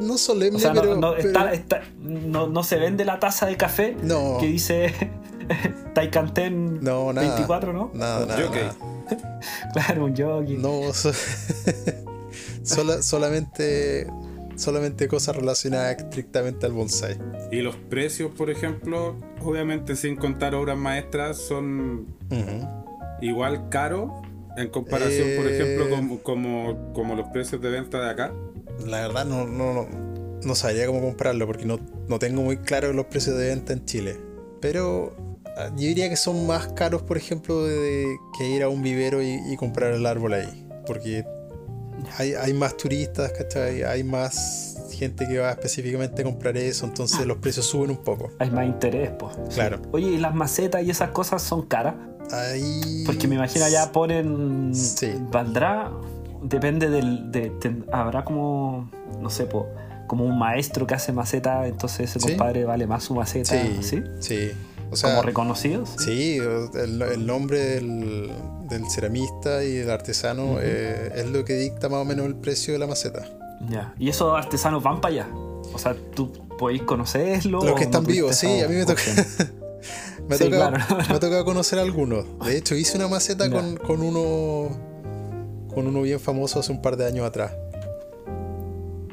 [0.00, 0.96] no solemne, O sea, no, pero.
[0.96, 4.38] no, pero- está- está- no, no se vende la taza de café No.
[4.40, 4.94] que dice
[5.94, 7.26] Taikanten No, nada.
[7.28, 7.90] 24, ¿no?
[7.94, 8.42] Nada, nada.
[8.42, 8.62] Jockey.
[8.62, 8.76] nada.
[9.72, 10.56] Claro, un jockey.
[10.56, 11.12] No, so-
[12.62, 14.06] sola- solamente,
[14.56, 17.18] solamente cosas relacionadas estrictamente al bonsai.
[17.50, 22.06] Y los precios, por ejemplo, obviamente sin contar obras maestras, son
[23.20, 24.10] igual caros
[24.56, 25.54] en comparación, por Eh.
[25.60, 28.32] ejemplo, como, como, como los precios de venta de acá.
[28.86, 29.88] La verdad no, no, no,
[30.42, 33.84] no sabría cómo comprarlo porque no, no tengo muy claro los precios de venta en
[33.84, 34.16] Chile.
[34.60, 35.14] Pero
[35.70, 38.06] yo diría que son más caros, por ejemplo, de,
[38.38, 40.66] que ir a un vivero y, y comprar el árbol ahí.
[40.86, 41.24] Porque
[42.16, 43.82] hay, hay más turistas, ¿cachai?
[43.82, 48.30] Hay más gente que va específicamente a comprar eso, entonces los precios suben un poco.
[48.38, 49.36] Hay más interés, pues.
[49.54, 49.80] Claro.
[49.92, 51.94] Oye, ¿y las macetas y esas cosas son caras?
[52.32, 53.04] Ahí...
[53.06, 54.74] Porque me imagino ya ponen.
[54.74, 55.12] Sí.
[55.30, 55.90] Valdrá.
[56.42, 57.32] Depende del.
[57.32, 58.90] De, ten- habrá como.
[59.20, 59.66] No sé, po,
[60.06, 62.28] como un maestro que hace maceta, entonces ese Sí.
[62.28, 63.50] compadre vale más su maceta.
[63.52, 64.02] Sí, ¿Sí?
[64.20, 64.50] sí.
[64.90, 65.90] O sea, como reconocidos.
[65.98, 68.30] Sí, el, el nombre del,
[68.68, 72.72] del ceramista y del artesano eh, es lo que dicta más o menos el precio
[72.72, 73.24] de la maceta.
[73.68, 73.94] Ya.
[73.98, 75.28] ¿Y esos artesanos van para allá?
[75.74, 77.64] O sea, ¿tú podéis conocerlos?
[77.64, 79.02] Los que están vivos, sí, a mí me toca.
[80.28, 80.96] Me ha Sí, tocado, claro.
[81.08, 82.26] me ha tocado conocer algunos.
[82.44, 84.68] De hecho, hice una maceta con, con uno
[85.72, 87.52] con uno bien famoso hace un par de años atrás.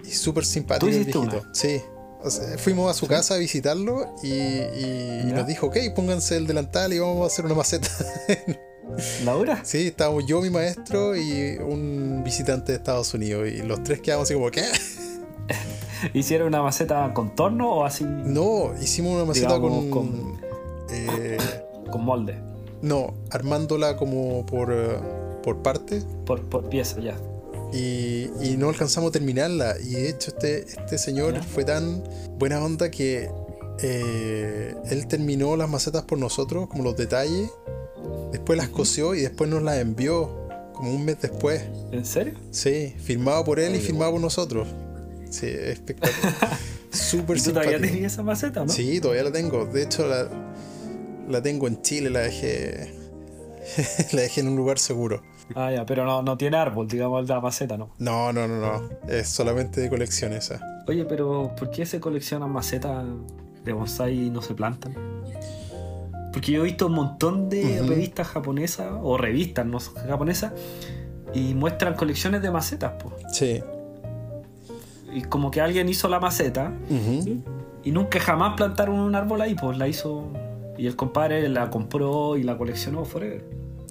[0.03, 1.41] Y súper simpático ¿Tú el.
[1.53, 1.81] Sí.
[2.25, 6.91] O sea, fuimos a su casa a visitarlo y, nos dijo, ok, pónganse el delantal
[6.91, 7.87] y vamos a hacer una maceta.
[9.23, 9.61] ¿Laura?
[9.63, 13.47] Sí, estábamos yo, mi maestro y un visitante de Estados Unidos.
[13.47, 14.63] Y los tres quedamos así como, ¿qué?
[16.13, 19.91] ¿Hicieron una maceta con torno o así No, hicimos una maceta Digamos, con...
[19.91, 20.41] con-
[20.89, 21.37] eh,
[21.91, 22.39] con molde?
[22.81, 24.97] no, armándola como por, eh,
[25.43, 27.15] por parte Por, por pieza, ya.
[27.73, 29.75] Y, y no alcanzamos a terminarla.
[29.79, 32.03] Y de hecho este, este señor fue tan
[32.37, 33.29] buena onda que
[33.81, 37.49] eh, él terminó las macetas por nosotros, como los detalles,
[38.31, 41.63] después las cosió y después nos las envió como un mes después.
[41.91, 42.33] ¿En serio?
[42.51, 44.67] Sí, firmado por él y firmado por nosotros.
[45.29, 46.33] Sí, espectacular.
[46.91, 47.93] Súper ¿Y tú todavía simpático.
[47.93, 48.71] tenías esa maceta, no?
[48.71, 49.65] Sí, todavía la tengo.
[49.65, 50.29] De hecho, la,
[51.29, 52.93] la tengo en Chile, la dejé.
[54.13, 55.21] la dejé en un lugar seguro.
[55.55, 57.91] Ah, ya, pero no, no tiene árbol, digamos, la maceta, ¿no?
[57.99, 58.89] No, no, no, no.
[59.07, 60.59] Es solamente de colección esa.
[60.87, 63.05] Oye, pero ¿por qué se coleccionan macetas
[63.63, 64.95] de bonsai y no se plantan?
[66.33, 70.51] Porque yo he visto un montón de revistas japonesas, o revistas no japonesas,
[71.33, 73.15] y muestran colecciones de macetas, pues.
[73.31, 73.63] Sí.
[75.13, 76.73] Y como que alguien hizo la maceta
[77.83, 80.27] y nunca jamás plantaron un árbol ahí, pues la hizo.
[80.77, 83.45] Y el compadre la compró y la coleccionó forever.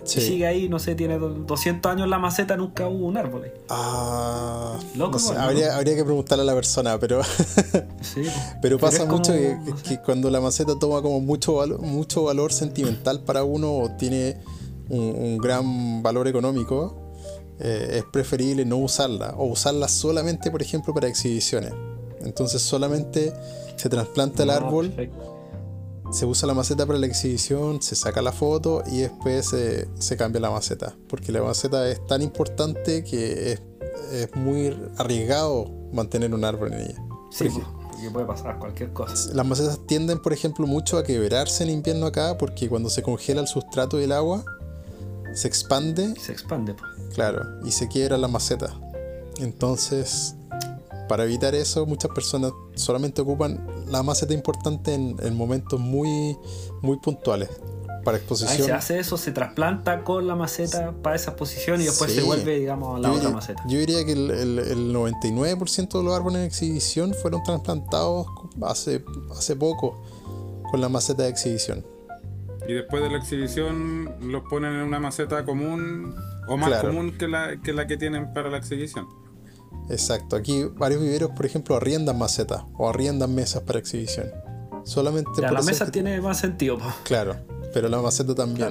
[0.04, 0.20] Sí.
[0.20, 3.50] Sigue ahí, no sé, tiene do- 200 años la maceta, nunca hubo un árbol ahí.
[3.70, 7.20] Ah, Loco, no habría, habría que preguntarle a la persona, pero,
[8.02, 8.22] Sí,
[8.60, 9.82] pero pasa como- mucho que, no sé.
[9.82, 14.36] que cuando la maceta toma como mucho, valo- mucho valor sentimental para uno o tiene
[14.88, 17.00] un, un gran valor económico,
[17.60, 21.72] eh, es preferible no usarla o usarla solamente, por ejemplo, para exhibiciones.
[22.22, 23.32] Entonces solamente
[23.76, 25.33] se trasplanta el árbol, perfecto.
[26.14, 30.16] Se usa la maceta para la exhibición, se saca la foto y después se, se
[30.16, 30.94] cambia la maceta.
[31.08, 33.62] Porque la maceta es tan importante que es,
[34.12, 37.04] es muy arriesgado mantener un árbol en ella.
[37.32, 39.34] Sí, Por pues, porque puede pasar cualquier cosa.
[39.34, 43.40] Las macetas tienden, por ejemplo, mucho a quebrarse en invierno acá porque cuando se congela
[43.40, 44.44] el sustrato y el agua,
[45.32, 46.92] se expande, Se expande, pues.
[47.12, 48.72] claro, y se quiebra la maceta.
[49.38, 50.36] Entonces,
[51.08, 53.66] para evitar eso, muchas personas solamente ocupan
[53.98, 56.36] la maceta importante en, en momentos muy,
[56.82, 57.48] muy puntuales.
[58.04, 58.66] Para Ahí exposición.
[58.66, 62.18] se hace eso, se trasplanta con la maceta para esa posición y después Sí.
[62.20, 63.62] se vuelve, digamos, a la yo, otra diría, maceta.
[63.66, 68.26] yo diría que el, el- el 99% de los árboles en exhibición fueron trasplantados
[68.62, 70.02] hace, hace poco
[70.70, 71.86] con la maceta de exhibición.
[72.68, 76.14] Y después de la exhibición los ponen en una maceta común
[76.46, 76.88] o más Claro.
[76.88, 79.06] común que la, que la que tienen para la exhibición.
[79.90, 80.36] Exacto.
[80.36, 84.30] Aquí varios viveros, por ejemplo, arriendan macetas o arriendan mesas para exhibición.
[84.84, 86.78] Solamente Ya, por la mesa que- tiene más sentido.
[87.04, 87.36] Claro,
[87.72, 88.70] pero la maceta también.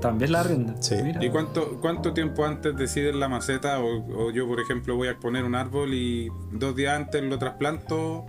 [0.00, 0.74] También la rienda.
[0.80, 0.96] Sí.
[1.20, 3.78] ¿Y cuánto, cuánto tiempo antes deciden la maceta?
[3.78, 7.38] O, o yo, por ejemplo, voy a exponer un árbol y dos días antes lo
[7.38, 8.26] trasplanto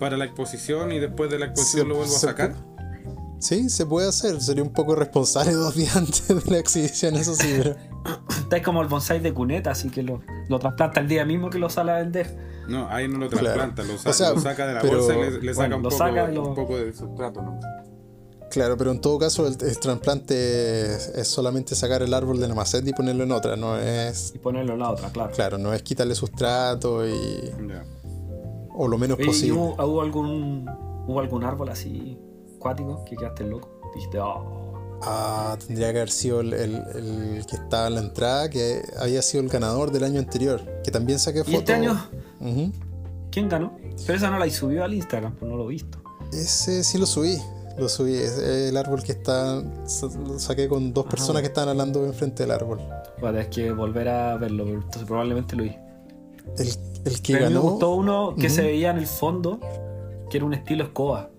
[0.00, 2.54] para la exposición y después de la exposición Se- lo vuelvo a sacar.
[3.40, 4.40] Sí, se puede hacer.
[4.40, 7.76] Sería un poco irresponsable dos días antes de la exhibición, eso sí, pero.
[8.48, 11.58] estáis como el bonsai de cuneta, así que lo, lo trasplanta el día mismo que
[11.58, 12.34] lo sale a vender.
[12.66, 13.44] No, ahí no lo Claro.
[13.46, 15.68] trasplanta, lo, sa- O sea, lo saca de la pero- bolsa y le, le saca
[15.68, 17.60] bueno, un, poco, saca y lo- un poco de sustrato, ¿no?
[18.50, 20.34] Claro, pero en todo caso el, el trasplante
[20.94, 24.32] es, es solamente sacar el árbol de la maceta y ponerlo en otra, no es...
[24.34, 25.32] Y ponerlo en la otra, claro.
[25.34, 27.52] Claro, no es quitarle sustrato y...
[28.74, 29.52] O lo menos ¿y posible.
[29.52, 30.66] hubo, hubo algún,
[31.06, 32.18] hubo algún árbol así
[32.58, 33.68] cuático que quedaste loco?
[33.94, 34.67] Dijiste, oh,
[35.02, 39.22] Ah, tendría que haber sido el, el- el que estaba en la entrada, que había
[39.22, 41.52] sido el ganador del año anterior, que también saqué fotos.
[41.54, 42.08] ¿Y este año
[43.30, 43.76] quién ganó?
[44.06, 45.98] Pero esa no la subió al Instagram, pues no lo he visto.
[46.32, 47.38] Ese sí lo subí,
[47.78, 48.14] lo subí.
[48.14, 51.10] Es el árbol que está, lo saqué con dos Ajá.
[51.10, 52.80] personas que estaban hablando enfrente del árbol.
[53.22, 55.76] Vale, es que volver a verlo, entonces probablemente lo vi.
[56.58, 56.68] El,
[57.04, 59.60] el que Pero a mí me ganó, gustó uno que se veía en el fondo,
[60.30, 61.30] que era un estilo escoba.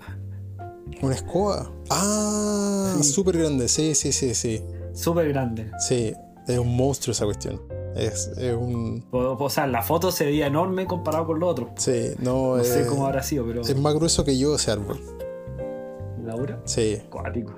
[1.02, 1.72] Una escoba.
[1.90, 3.12] Ah, Sí.
[3.12, 4.62] súper grande, sí, sí, sí, sí.
[4.94, 5.72] Súper grande.
[5.80, 6.14] Sí,
[6.48, 7.62] es un monstruo esa cuestión.
[7.96, 9.04] Es, es un...
[9.12, 11.70] O, o sea, la foto se veía enorme comparado con los otros.
[11.78, 13.62] Sí, no, No sé es, cómo habrá sido, pero.
[13.62, 15.00] es más grueso que yo ese árbol.
[16.24, 17.54] Laura, Sí, acuático.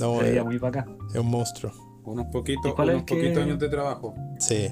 [0.00, 0.96] no, se veía es, muy bacán.
[1.12, 1.72] es un monstruo.
[2.04, 4.14] Unos poquitos, ¿Y cuál es unos que- poquitos años de trabajo.
[4.38, 4.68] Sí.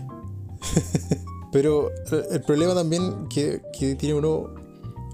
[1.53, 4.55] Pero el- el problema también que, que tiene uno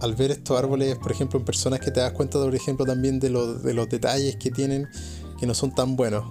[0.01, 3.19] al ver estos árboles, por ejemplo, en personas que te das cuenta, por ejemplo, también
[3.21, 4.89] de los, de los detalles que tienen
[5.39, 6.25] que no son tan buenos.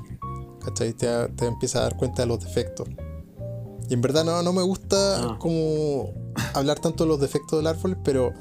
[0.63, 0.93] ¿Cachai?
[0.93, 2.88] Te, te empiezas a dar cuenta de los defectos.
[3.89, 5.38] Y en verdad no, no me gusta Ah.
[5.39, 6.12] como
[6.53, 8.34] hablar tanto de los defectos del árbol, pero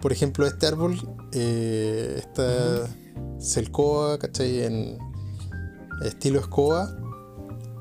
[0.00, 0.98] por ejemplo este árbol,
[1.32, 2.86] eh, esta
[3.38, 4.62] Selcoa, ¿cachai?
[4.62, 4.98] En
[6.02, 6.96] estilo escoba,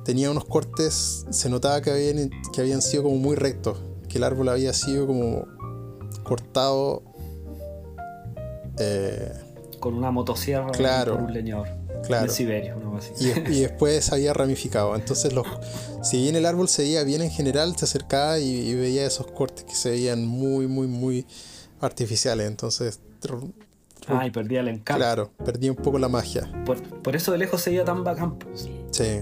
[0.03, 3.77] tenía unos cortes, se notaba que habían, que habían sido como muy rectos,
[4.09, 5.45] que el árbol había sido como
[6.25, 7.01] cortado.
[8.77, 9.31] eh,
[9.79, 11.13] Con una motosierra Claro.
[11.15, 11.69] por un leñador.
[12.05, 12.25] claro.
[12.27, 13.31] De Siberia, una cosa así.
[13.47, 14.95] Y, y después había ramificado.
[14.95, 15.45] Entonces, los,
[16.03, 19.27] si bien el árbol se veía bien en general, te acercaba y, y veía esos
[19.27, 21.25] cortes que se veían muy, muy, muy
[21.81, 22.47] artificiales.
[22.47, 22.99] Entonces,
[24.07, 24.99] Ah, y perdía el encanto.
[24.99, 26.47] claro, perdí un poco la magia.
[26.63, 28.37] Por, por eso de lejos se veía tan bacán.
[28.37, 28.69] pues.
[28.91, 29.21] Sí.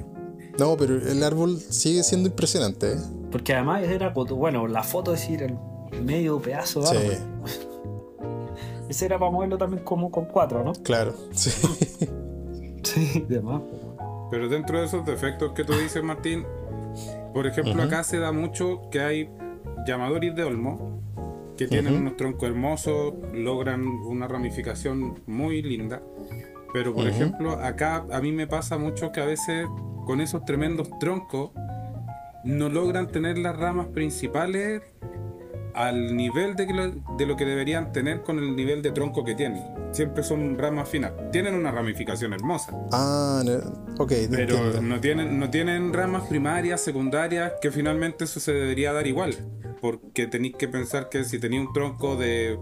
[0.59, 2.91] No, pero el árbol sigue siendo impresionante.
[2.93, 2.97] ¿eh?
[3.31, 5.55] Porque además era, bueno, la foto es decir, el
[6.01, 7.17] medio pedazo de Sí, árbol.
[8.89, 10.73] Ese era para moverlo también como con cuatro, ¿no?
[10.83, 11.13] claro.
[11.31, 11.51] Sí.
[12.83, 13.61] Sí, de más.
[13.61, 13.81] pues.
[14.29, 16.45] Pero dentro de esos defectos que tú dices, Martín,
[17.33, 19.29] por ejemplo, acá se da mucho que hay
[19.87, 21.01] llamadores de olmo
[21.57, 26.01] que tienen unos troncos hermosos, logran una ramificación muy linda.
[26.73, 29.67] Pero, por ejemplo, acá a mí me pasa mucho que a veces
[30.05, 31.51] con esos tremendos troncos
[32.43, 34.81] no logran tener las ramas principales
[35.75, 39.23] al nivel de, que lo, de lo que deberían tener con el nivel de tronco
[39.23, 39.63] que tienen.
[39.91, 41.11] Siempre son ramas finas.
[41.31, 42.71] Tienen una ramificación hermosa.
[42.91, 44.81] Ah, no, ok, Pero entiendo.
[44.81, 49.35] no tienen, no tienen ramas primarias, secundarias, que finalmente eso se debería dar igual.
[49.81, 52.57] Porque tenéis que pensar que si tenéis un tronco de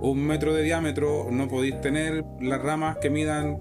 [0.00, 3.60] un metro de diámetro, no podéis tener las ramas que midan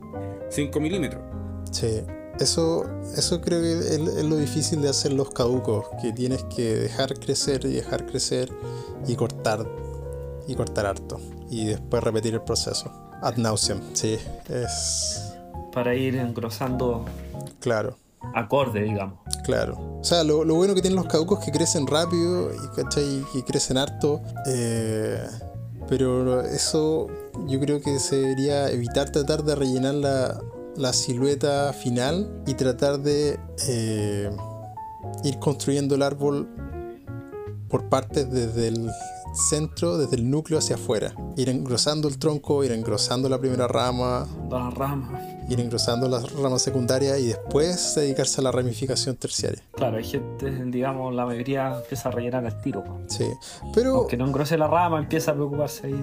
[0.49, 1.23] 5 milímetros.
[1.71, 2.01] Sí,
[2.41, 6.75] eso, eso creo que es, es lo difícil de hacer los caducos, que tienes que
[6.75, 8.49] dejar crecer y dejar crecer
[9.07, 9.65] y cortar
[10.47, 12.91] y cortar harto y después repetir el proceso.
[13.21, 14.17] Ad nauseam, sí,
[14.49, 15.33] es
[15.71, 17.05] Para ir engrosando
[17.59, 17.95] claro,
[18.33, 19.19] acorde, digamos.
[19.43, 19.77] claro.
[20.01, 23.23] O sea, lo, lo bueno que tienen los caducos es que crecen rápido y, ¿cachai?
[23.35, 25.23] y crecen harto, eh,
[25.87, 27.07] pero eso
[27.47, 30.41] yo creo que se debería evitar tratar de rellenar
[30.75, 34.29] la, la silueta final y tratar de eh,
[35.23, 36.47] ir construyendo el árbol
[37.69, 38.89] por partes desde el
[39.49, 41.13] centro, desde el núcleo hacia afuera.
[41.37, 45.21] Ir engrosando el tronco, ir engrosando la primera rama, Las ramas.
[45.49, 49.61] ir engrosando las ramas secundarias y después dedicarse a la ramificación terciaria.
[49.71, 52.83] Claro, hay gente, digamos, la mayoría empieza a rellenar al tiro.
[53.07, 53.23] Sí.
[53.73, 55.93] Pero Aunque no engrose la rama, empieza a preocuparse ahí.
[55.93, 55.99] de-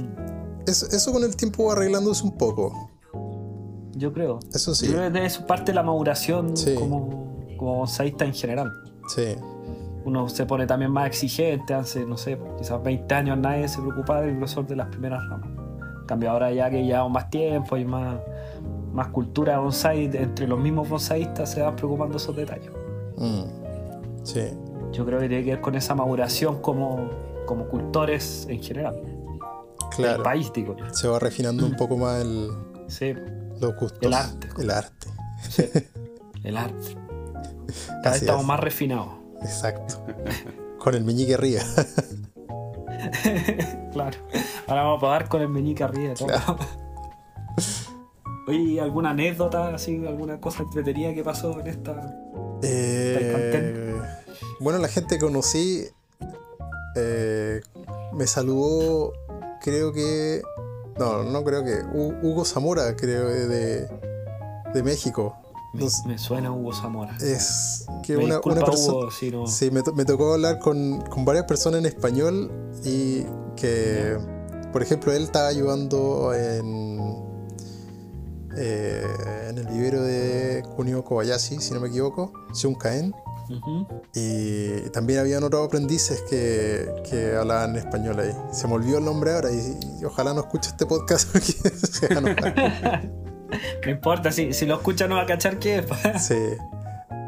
[0.00, 2.89] mm, eso, eso con el tiempo va arreglándose un poco.
[4.00, 4.40] Yo creo.
[4.52, 4.86] Eso sí.
[4.86, 6.74] Yo creo que es parte de la maduración Sí.
[6.74, 8.72] como, como bonsaísta en general.
[9.14, 9.36] Sí.
[10.04, 14.22] Uno se pone también más exigente, hace, no sé, quizás 20 años nadie se preocupaba
[14.22, 15.48] del grosor de las primeras ramas.
[16.00, 18.16] En cambio, ahora ya que llevamos más tiempo y más,
[18.92, 22.70] más cultura de bonsai, entre los mismos bonsaístas se van preocupando esos detalles.
[23.18, 23.42] Mm.
[24.24, 24.40] Sí.
[24.92, 27.08] Yo creo que tiene que ver con esa maduración como,
[27.46, 28.94] como cultores en general.
[28.94, 30.22] Del Claro.
[30.22, 30.76] país, digo.
[30.92, 32.50] Se va refinando un poco más el,
[32.86, 33.12] Sí,
[33.60, 34.02] los gustos.
[34.02, 34.48] El arte.
[34.58, 35.08] El arte.
[36.44, 36.96] el arte.
[38.02, 38.48] Cada vez estamos es.
[38.48, 39.08] más refinados.
[39.42, 40.04] Exacto.
[40.78, 41.62] Con el meñique arriba.
[43.92, 44.18] Claro.
[44.68, 46.14] Ahora vamos a pagar con el meñique arriba.
[46.14, 46.58] Claro.
[48.46, 52.14] Oye, ¿alguna anécdota, así, alguna cosa entretenida que pasó en esta
[52.62, 54.00] Eh,
[54.60, 55.86] bueno, la gente que conocí
[56.96, 57.60] eh,
[58.12, 59.12] me saludó,
[59.60, 60.42] creo que.
[61.00, 61.82] No, no creo que.
[61.84, 63.88] Hu- Hugo Zamora, creo, de,
[64.74, 65.34] de México.
[66.06, 67.16] Me, suena Hugo Zamora.
[67.20, 69.10] Es que Me una, una persona.
[69.10, 72.50] Si no- Sí, me, to- me tocó hablar con, con varias personas en español
[72.84, 73.24] y
[73.56, 74.16] que,
[74.72, 77.00] por ejemplo, él estaba ayudando en,
[78.56, 79.06] eh,
[79.48, 83.14] en el vivero de Kunio Kobayashi, si no me equivoco, Shunkaen.
[84.14, 88.32] Y también habían otros aprendices que, que hablaban español ahí.
[88.52, 92.08] Se me olvidó el nombre ahora y, y ojalá no escuche este podcast se.
[93.84, 95.86] No importa, si, si lo escucha no va a cachar qué es.
[96.22, 96.38] Sí.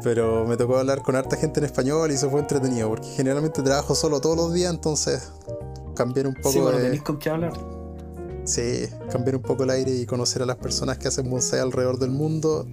[0.03, 3.61] Pero me tocó hablar con harta gente en español y eso fue entretenido porque generalmente
[3.61, 5.31] trabajo solo todos los días, entonces
[5.95, 6.83] cambiar un poco sí, bueno, de...
[6.85, 7.53] tenéis con qué hablar.
[8.43, 11.97] Sí, cambiar un poco el aire y conocer a las personas que hacen bonsai alrededor
[11.97, 12.67] del mundo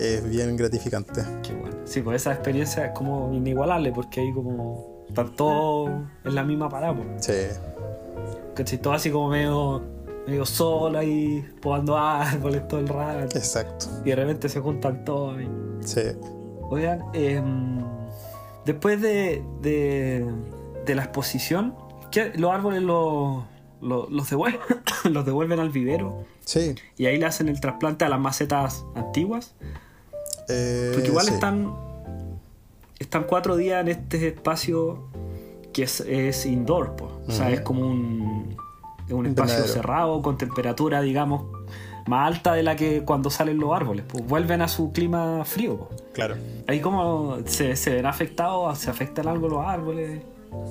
[0.00, 1.22] es bien gratificante.
[1.42, 1.76] Qué bueno.
[1.84, 5.90] Sí, pues esa experiencia es como inigualable porque ahí como están todos
[6.24, 6.94] en la misma parada.
[6.94, 7.24] pues.
[7.26, 7.32] Sí,
[8.54, 8.78] ¿Cachai?
[8.80, 9.82] Todo así como medio,
[10.26, 13.36] medio solo ahí, podando árboles todo el rato.
[13.36, 13.86] exacto.
[14.04, 15.48] Y de repente se juntan todos ahí.
[15.80, 16.00] Sí.
[16.70, 17.84] Oigan, em,
[18.64, 20.24] después de, de,
[20.86, 21.74] de la exposición,
[22.10, 23.44] ¿qué- los árboles los,
[23.82, 24.60] los, los devuelven,
[25.12, 26.74] los devuelven al vivero Sí.
[26.96, 29.54] y ahí le hacen el trasplante a las macetas antiguas.
[30.48, 31.34] Eh, Porque igual sí.
[31.34, 31.74] están,
[32.98, 35.08] están cuatro días en este espacio
[35.72, 37.10] que es, es indoor, po.
[37.26, 38.56] o sea, es como un,
[39.10, 41.46] un espacio cerrado con temperatura, digamos,
[42.06, 44.04] más alta de la que cuando salen los árboles.
[44.08, 45.78] Pues vuelven a su clima frío.
[45.78, 45.88] po.
[46.12, 46.36] Claro.
[46.68, 50.22] Ahí como se, se ven afectados, se afectan algo los árboles.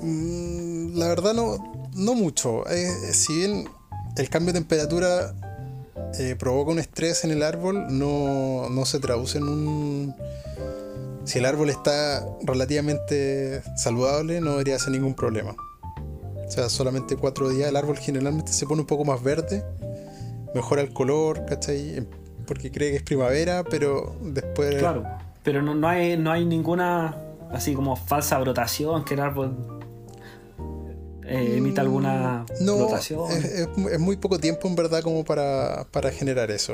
[0.01, 1.57] Mm, La verdad no,
[1.95, 2.65] no mucho.
[2.69, 3.67] Eh, si bien
[4.15, 5.33] el cambio de temperatura
[6.19, 10.15] eh, provoca un estrés en el árbol, no, no se traduce en un...
[11.23, 15.55] Si el árbol está relativamente saludable, no debería ser ningún problema.
[16.45, 19.63] O sea, solamente cuatro días el árbol generalmente se pone un poco más verde,
[20.53, 21.97] mejora el color, ¿cachai?
[21.97, 22.07] Em,
[22.45, 24.75] Porque cree que es primavera, pero después...
[24.75, 25.03] Claro.
[25.43, 27.17] Pero no, no, hay, no hay ninguna
[27.51, 29.82] así como falsa brotación, que el árbol
[31.25, 33.31] eh, emita alguna Mm, No, brotación.
[33.31, 36.73] es, es mu- es muy poco tiempo en verdad como para, para generar eso.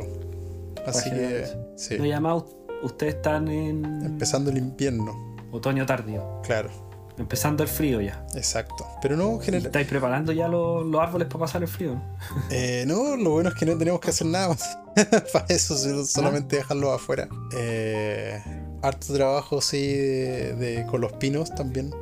[0.86, 1.56] Así que, eso.
[1.76, 2.44] sí, No, y además
[2.84, 6.70] ustedes están en empezando el invierno, otoño tardío, claro,
[7.18, 8.26] empezando el frío ya.
[8.36, 8.88] exacto.
[9.02, 11.96] Pero no, genera- ¿Estáis preparando ya los, los árboles para pasar el frío?
[11.96, 12.02] ¿no?
[12.50, 14.56] eh, no, lo bueno es que no tenemos que hacer nada
[15.34, 17.28] para eso, solamente dejarlo afuera.
[17.56, 18.42] Eh,
[18.82, 21.94] harto trabajo, sí, de, de- con los pinos también.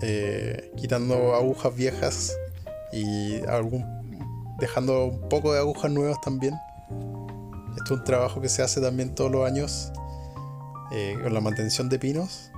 [0.00, 2.36] Eh, quitando agujas viejas
[2.92, 3.84] y algún
[4.58, 6.54] dejando un poco de agujas nuevas también.
[7.76, 9.92] Esto es un trabajo que se hace también todos los años
[10.90, 12.50] eh, con la mantención de pinos,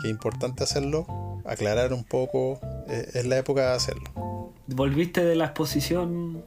[0.00, 1.06] que es importante hacerlo,
[1.44, 4.52] aclarar un poco, eh, es la época de hacerlo.
[4.66, 6.42] ¿Volviste de la exposición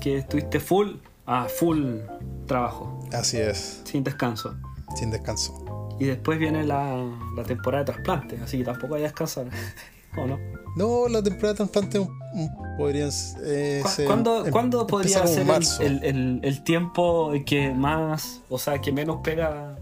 [0.00, 0.96] que estuviste full?
[1.26, 1.98] Ah, full
[2.46, 4.56] trabajo, Así es, sin descanso.
[4.96, 5.64] sin descanso.
[6.00, 9.46] Y después viene la, la temporada de trasplantes, así que tampoco hay que descansar.
[10.16, 10.38] ¿O no?
[10.76, 13.10] No, la temporada de trasplante un- un- podrían
[13.44, 15.46] eh, ¿Cu- ser- ¿Cuándo, em- podría ser
[15.80, 19.76] el, el- el- el tiempo que más, o sea, que menos pega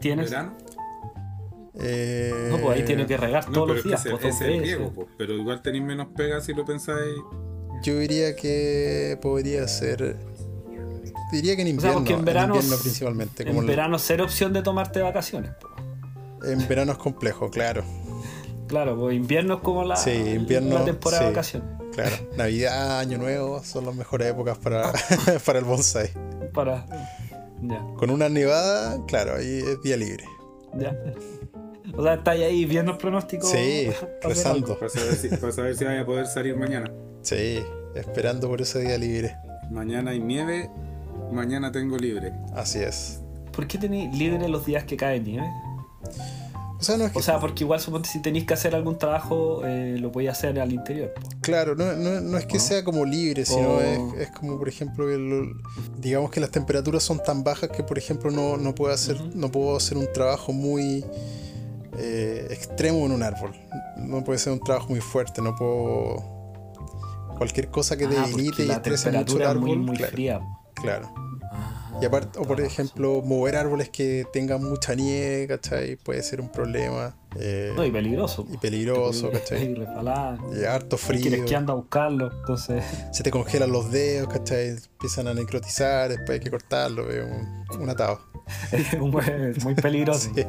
[0.00, 0.30] tienes?
[0.30, 0.54] ¿Verano?
[1.74, 4.00] Eh, No, pues ahí tiene que regar No, todos los es que días.
[4.06, 4.76] ese, pues, ese es el veces.
[4.78, 5.08] riego, po.
[5.18, 7.14] pero igual tenéis menos pega si lo pensáis.
[7.82, 10.16] Yo diría que podría ser.
[11.34, 13.48] Diría que en O sea, invierno, porque en verano, invierno principalmente.
[13.48, 15.50] En verano cero opción de tomarte vacaciones.
[15.60, 15.68] po.
[16.46, 17.84] en verano es complejo, claro.
[18.66, 21.24] Claro, pues invierno es como la, Sí, invierno, la temporada sí.
[21.26, 21.68] de vacaciones.
[21.92, 24.90] Claro, Navidad, Año Nuevo son las mejores épocas para,
[25.46, 26.10] para el bonsai.
[26.52, 26.84] Para...
[27.62, 30.24] Ya, Con una nevada, claro, ahí es día libre.
[30.76, 30.94] ya.
[31.96, 33.46] O sea, estáis ahí viendo el pronóstico.
[33.46, 33.88] Sí,
[34.22, 34.76] rezando.
[34.78, 36.90] Para saber, si, para saber si vaya a poder salir mañana.
[37.22, 37.62] Sí,
[37.94, 39.36] esperando por ese día libre.
[39.70, 40.68] Mañana hay nieve,
[41.32, 42.32] mañana tengo libre.
[42.54, 43.20] Así es.
[43.52, 45.48] ¿Por qué tenéis libre los días que cae nieve?
[46.78, 48.98] O sea, no es que, O sea, porque igual suponte si tenéis que hacer algún
[48.98, 51.14] trabajo, eh, lo podéis hacer al interior.
[51.14, 51.22] po.
[51.40, 52.62] claro, no, no- no es que ¿No?
[52.62, 55.46] sea como libre, sino O- es, es como, por ejemplo, que lo-
[55.98, 59.50] digamos que las temperaturas son tan bajas que, por ejemplo, no, no, puedo, hacer, no
[59.50, 61.04] puedo hacer un trabajo muy
[61.96, 63.52] eh, extremo en un árbol.
[63.96, 66.34] No puede ser un trabajo muy fuerte, no puedo...
[67.38, 70.12] Cualquier cosa que Ah, debilite y la estrese mucho el es árbol, muy, muy claro,
[70.12, 70.40] fría.
[70.74, 71.12] Claro.
[71.52, 75.96] Ah, Y aparte, o por ejemplo, mover árboles que tengan mucha nieve, ¿cachai?
[75.96, 77.14] Puede ser un problema.
[77.38, 78.44] Eh, No, y peligroso.
[78.52, 79.58] y peligroso, ¿cachai?
[79.58, 80.38] hay resbalar.
[80.60, 81.44] Y harto Hay frío.
[81.44, 82.84] que andan a buscarlo, entonces.
[83.12, 84.70] Se te congelan los dedos, ¿cachai?
[84.70, 88.20] Empiezan a necrotizar, después hay que cortarlo, es un, un atado.
[88.72, 89.22] es muy,
[89.62, 90.30] muy peligroso.
[90.34, 90.44] Sí.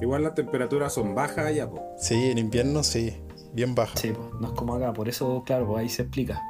[0.00, 1.82] Igual las temperaturas son bajas allá, po.
[1.98, 3.16] Sí, en invierno sí,
[3.54, 3.96] bien baja.
[3.96, 6.40] Sí, pues, no es como acá, por eso, claro, ahí se explica.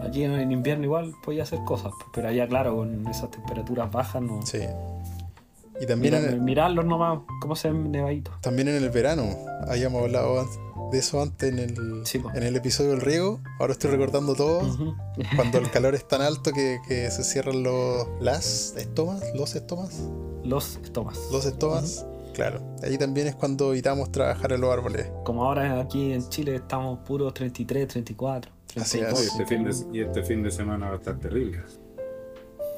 [0.00, 4.22] Aquí en, invierno igual podía hacer cosas, pues, pero allá, claro, con esas temperaturas bajas,
[4.22, 4.44] no.
[4.44, 4.60] Sí.
[5.80, 8.40] Y también, el, mirarlos nomás, cómo se ven nevaditos.
[8.40, 9.28] también en el verano,
[9.68, 10.46] habíamos hablado
[10.92, 13.40] de eso antes en el, Sí, en el episodio del riego.
[13.58, 14.60] Ahora estoy recordando todo.
[15.36, 20.08] Cuando el calor es tan alto que, que se cierran los, las estomas, los estomas,
[20.44, 21.18] Los estomas.
[21.32, 22.06] los estomas.
[22.34, 25.06] Claro, ahí también es cuando evitamos trabajar en los árboles.
[25.24, 29.20] Como ahora aquí en Chile estamos puros 33, 34, Así 32.
[29.20, 29.24] es.
[29.24, 31.60] Y este, fin de, y este fin de semana va a estar terrible.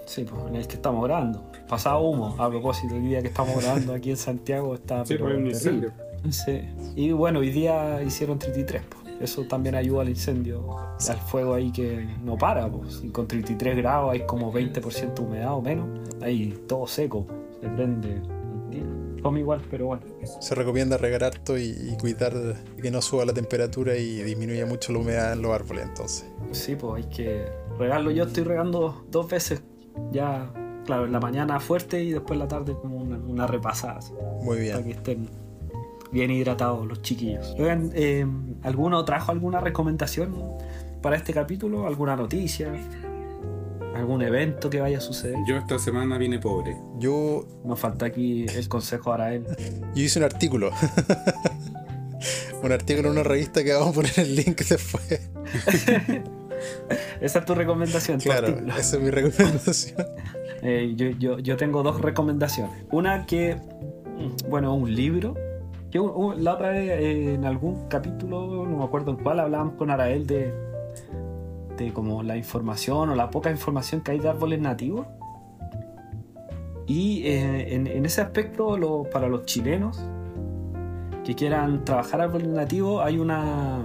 [0.07, 1.42] Sí, pues en el que estamos grabando.
[1.68, 5.24] Pasado humo, a propósito, el día que estamos grabando aquí en Santiago está Sí, pero
[5.24, 5.88] pues hay un terrible.
[5.88, 5.92] incendio.
[6.30, 6.92] Sí.
[6.94, 9.07] Y bueno, hoy día hicieron 33, pues.
[9.20, 13.01] Eso también ayuda al incendio, al fuego ahí que no para, pues.
[13.03, 15.88] Y con 33 grados hay como 20% de humedad o menos.
[16.22, 17.38] Ahí todo seco, pues.
[17.62, 18.20] se prende.
[19.22, 20.02] Come igual, pero bueno.
[20.40, 22.32] Se recomienda regar harto y, y cuidar
[22.80, 26.26] que no suba la temperatura y disminuya mucho la humedad en los árboles entonces.
[26.52, 27.46] Sí, pues hay que
[27.78, 28.10] regarlo.
[28.10, 29.62] Yo estoy regando dos veces
[30.12, 30.50] ya,
[30.84, 33.98] claro, en la mañana fuerte y después en la tarde como una, una repasada.
[33.98, 34.12] así,
[34.42, 34.84] Muy para bien.
[34.84, 35.28] que estén
[36.12, 37.54] bien hidratados los chiquillos.
[37.58, 38.26] Oigan, eh,
[38.62, 40.34] ¿alguno trajo alguna recomendación
[41.02, 41.86] para este capítulo?
[41.86, 42.72] ¿Alguna noticia?
[43.97, 45.36] ¿Algún evento que vaya a suceder?
[45.47, 46.76] Yo esta semana vine pobre.
[46.99, 49.44] Yo, Nos falta aquí el consejo Arael.
[49.94, 50.70] yo hice un artículo.
[52.62, 55.30] un artículo en una revista que vamos a poner el link después.
[57.20, 58.18] Esa es tu recomendación.
[58.20, 59.97] Claro, esa es mi recomendación.
[60.62, 62.72] Eh, yo, yo, yo tengo dos recomendaciones.
[62.90, 65.34] Una que, mm, bueno, un libro.
[65.90, 69.38] Que un- un- la otra vez eh, en algún capítulo, no me acuerdo en cuál,
[69.38, 70.53] hablábamos con Arael de,
[71.77, 75.07] de como la información o la poca información que hay de árboles nativos.
[76.87, 80.01] Y eh, en, en ese aspecto, lo- para los chilenos
[81.24, 83.81] que quieran trabajar árboles nativos, hay una,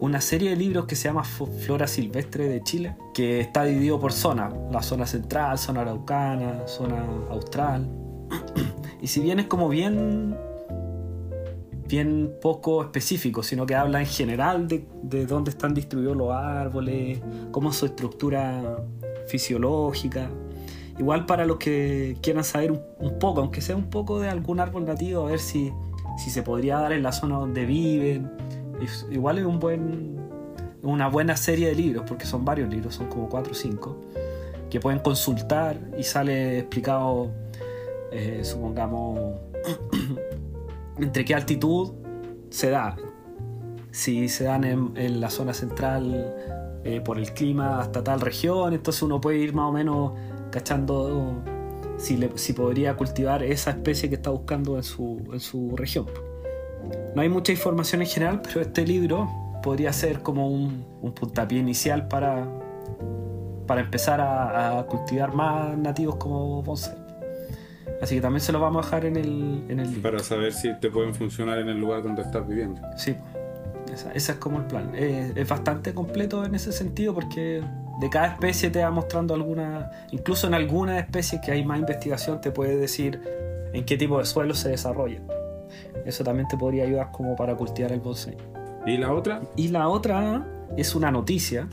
[0.00, 4.12] una serie de libros que se llama Flora Silvestre de Chile, que está dividido por
[4.12, 7.88] zona, la zona central, zona araucana, zona austral.
[9.00, 10.36] Y si bien es como bien
[11.92, 17.20] bien poco específico, sino que habla en general de, de dónde están distribuidos los árboles,
[17.50, 18.82] cómo su estructura
[19.26, 20.30] fisiológica.
[20.98, 24.86] Igual para los que quieran saber un, poco, aunque sea un poco de algún árbol
[24.86, 25.70] nativo, a ver si,
[26.16, 28.30] si se podría dar en la zona donde viven.
[29.10, 30.16] Igual es un buen,
[30.82, 34.00] una buena serie de libros, porque son varios libros, son como 4 o 5,
[34.70, 37.30] que pueden consultar y sale explicado,
[38.10, 39.40] eh, supongamos,
[41.02, 41.92] entre qué altitud
[42.50, 42.96] se da.
[43.90, 46.34] Si se dan en, la zona central
[46.84, 50.12] eh, por el clima hasta tal región, entonces uno puede ir más o menos
[50.50, 51.42] cachando
[51.98, 56.06] si, le- si podría cultivar esa especie que está buscando en su, en su región.
[57.14, 59.28] No hay mucha información en general, pero este libro
[59.62, 62.48] podría ser como un, un puntapié inicial para,
[63.66, 67.01] para empezar a, a cultivar más nativos como bonsai.
[68.02, 70.02] Así que también se lo vamos a dejar en el, en el link.
[70.02, 72.82] Para saber si te pueden funcionar en el lugar donde estás viviendo.
[72.96, 73.14] Sí,
[73.94, 74.90] esa, ese es como el plan.
[74.96, 77.62] Eh, es bastante completo en ese sentido porque
[78.00, 82.40] de cada especie te va mostrando alguna, incluso en algunas especies que hay más investigación
[82.40, 83.20] te puede decir
[83.72, 85.20] en qué tipo de suelo se desarrolla.
[86.04, 88.36] Eso también te podría ayudar como para cultivar el bonsai.
[88.84, 89.42] ¿Y la otra?
[89.54, 90.44] Y la otra
[90.76, 91.68] es una noticia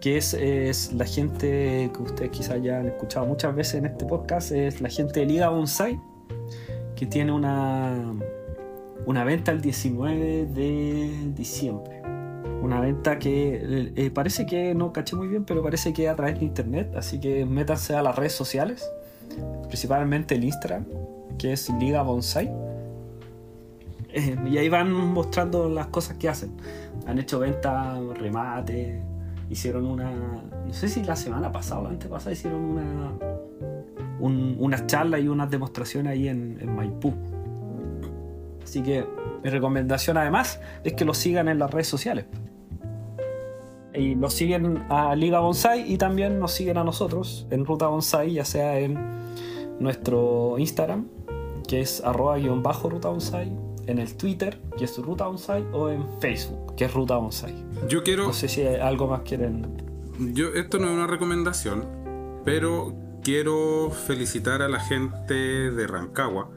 [0.00, 4.52] que es, la gente que ustedes quizás ya han escuchado muchas veces en este podcast,
[4.52, 5.98] es la gente de Liga Bonsai,
[6.94, 8.14] que tiene una,
[9.06, 12.02] una venta el 19 de diciembre.
[12.62, 16.38] Una venta que eh, parece que no caché muy bien, pero parece que a través
[16.38, 18.90] de internet, así que métanse a las redes sociales,
[19.68, 20.86] principalmente el Instagram,
[21.38, 22.50] que es Liga Bonsai.
[24.08, 26.50] Eh, y ahí van mostrando las cosas que hacen.
[27.06, 29.02] Han hecho ventas, remate,
[29.50, 30.10] hicieron una.
[30.10, 33.12] No sé si la semana pasada o la antepasada hicieron una.
[34.18, 37.12] Un, unas charlas y unas demostraciones ahí en, Maipú.
[38.62, 39.06] Así que
[39.44, 42.24] mi recomendación además es que los sigan en las redes sociales.
[43.94, 48.32] Y nos siguen a Liga Bonsai y también nos siguen a nosotros en Ruta Bonsai,
[48.32, 48.98] ya sea en
[49.80, 51.06] nuestro Instagram,
[51.66, 53.50] que es arroba guion bajo Ruta Bonsai,
[53.86, 57.54] en el Twitter, que es Ruta Bonsai, o en Facebook, que es Ruta Bonsai.
[57.88, 58.24] Yo quiero.
[58.26, 59.82] No sé si hay algo más quieren.
[60.18, 61.84] Yo, esto no es una recomendación,
[62.44, 66.50] pero quiero felicitar a la gente de Rancagua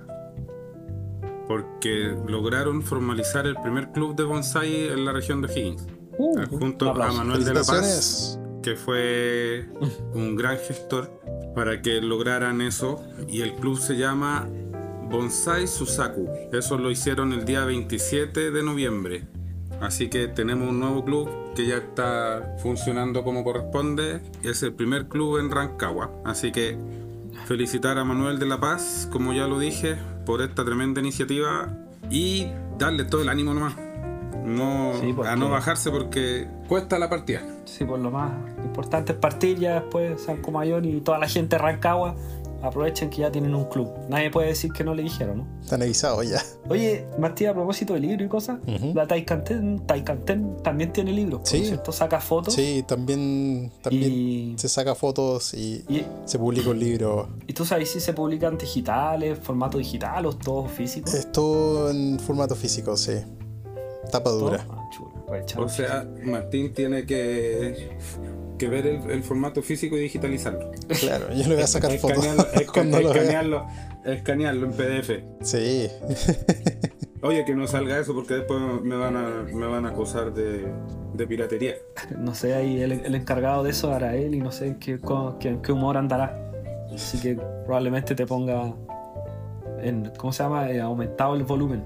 [1.50, 5.88] porque lograron formalizar el primer club de bonsai en la región de Higgins.
[6.20, 7.12] Uh, junto un a.
[7.12, 9.68] Manuel de la Paz, que fue
[10.14, 11.10] un gran gestor
[11.56, 13.04] para que lograran eso.
[13.28, 14.48] Y el club se llama
[15.10, 16.28] Bonsai Susaku.
[16.54, 19.24] Eso lo hicieron el día 27 de noviembre.
[19.82, 24.20] Así que tenemos un nuevo club que ya está funcionando como corresponde.
[24.44, 26.12] Es el primer club en Rancagua.
[26.26, 26.78] Así que
[27.46, 29.96] felicitar a Manuel de la Paz, como ya lo dije,
[30.26, 31.74] por esta tremenda iniciativa
[32.12, 32.48] y
[32.78, 33.76] darle todo el ánimo nomás.
[34.46, 37.42] No, Sí, porque- A no bajarse porque cuesta la partida.
[37.66, 38.32] Sí, pues lo más
[38.64, 42.16] importante es partir ya después San Comayón y toda la gente de Rancagua
[42.62, 43.90] aprovechen que ya tienen un club.
[44.10, 45.48] Nadie puede decir que no le dijeron, ¿no?
[45.62, 46.42] Están avisados ya.
[46.70, 48.60] Oye, Matías, a propósito de libro y cosas,
[48.94, 51.66] la Taikanten, Taikanten también tiene libros, Sí.
[51.66, 51.92] ¿cierto?
[51.92, 52.54] Saca fotos.
[52.54, 57.30] Sí, también, también Y, se saca fotos y y, se publica un libro.
[57.48, 61.10] y tú sabes si se publican digitales, formato digital o todo físico.
[61.10, 63.14] Esto en formato físico, sí.
[64.12, 64.40] Tapa Todo.
[64.40, 64.66] dura.
[64.70, 65.56] Ah, chulo, pues.
[65.56, 67.96] O sea, Martín tiene que,
[68.60, 70.70] que ver el, el formato físico y digitalizarlo.
[71.00, 73.68] Claro, yo le voy a sacar fotos Escanearlo, escanearlo,
[74.06, 75.10] escanearlo en PDF.
[75.42, 75.88] Sí,
[77.22, 80.72] Oye, que no salga eso porque después me van a, me van a acusar de,
[81.14, 81.74] de piratería.
[82.18, 85.00] No sé, ahí el, el encargado de eso hará él y no sé en qué,
[85.72, 86.40] humor andará.
[86.94, 87.36] Así que
[87.66, 88.74] probablemente te ponga
[89.82, 90.72] en, ¿cómo se llama?
[90.72, 91.86] Eh, aumentado el volumen.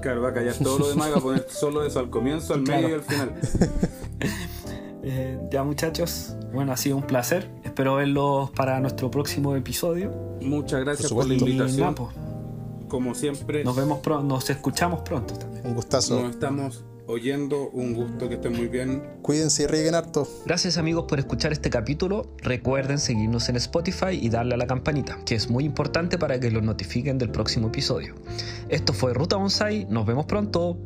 [0.00, 2.54] Claro, va a callar todo lo demás y va a poner solo eso al comienzo,
[2.54, 2.82] al Claro.
[2.82, 3.32] medio y al final.
[5.04, 7.50] Eh, ya muchachos, bueno, ha sido un placer.
[7.64, 10.12] Espero verlos para nuestro próximo episodio.
[10.40, 11.34] Muchas gracias Por por, la.
[11.34, 11.94] Y invitación.
[11.94, 12.10] pues,
[12.88, 15.66] Como siempre, nos vemos pronto, nos escuchamos pronto también.
[15.66, 16.20] un gustazo.
[16.22, 17.68] nos estamos oyendo.
[17.70, 19.02] Un gusto que estén muy bien.
[19.22, 20.26] Cuídense y rieguen harto.
[20.46, 22.28] Gracias amigos por escuchar este capítulo.
[22.38, 26.50] Recuerden seguirnos en Spotify y darle a la campanita, que es muy importante para que
[26.50, 28.14] los notifiquen del próximo episodio.
[28.68, 30.78] Esto fue Ruta Bonsai, nos vemos pronto.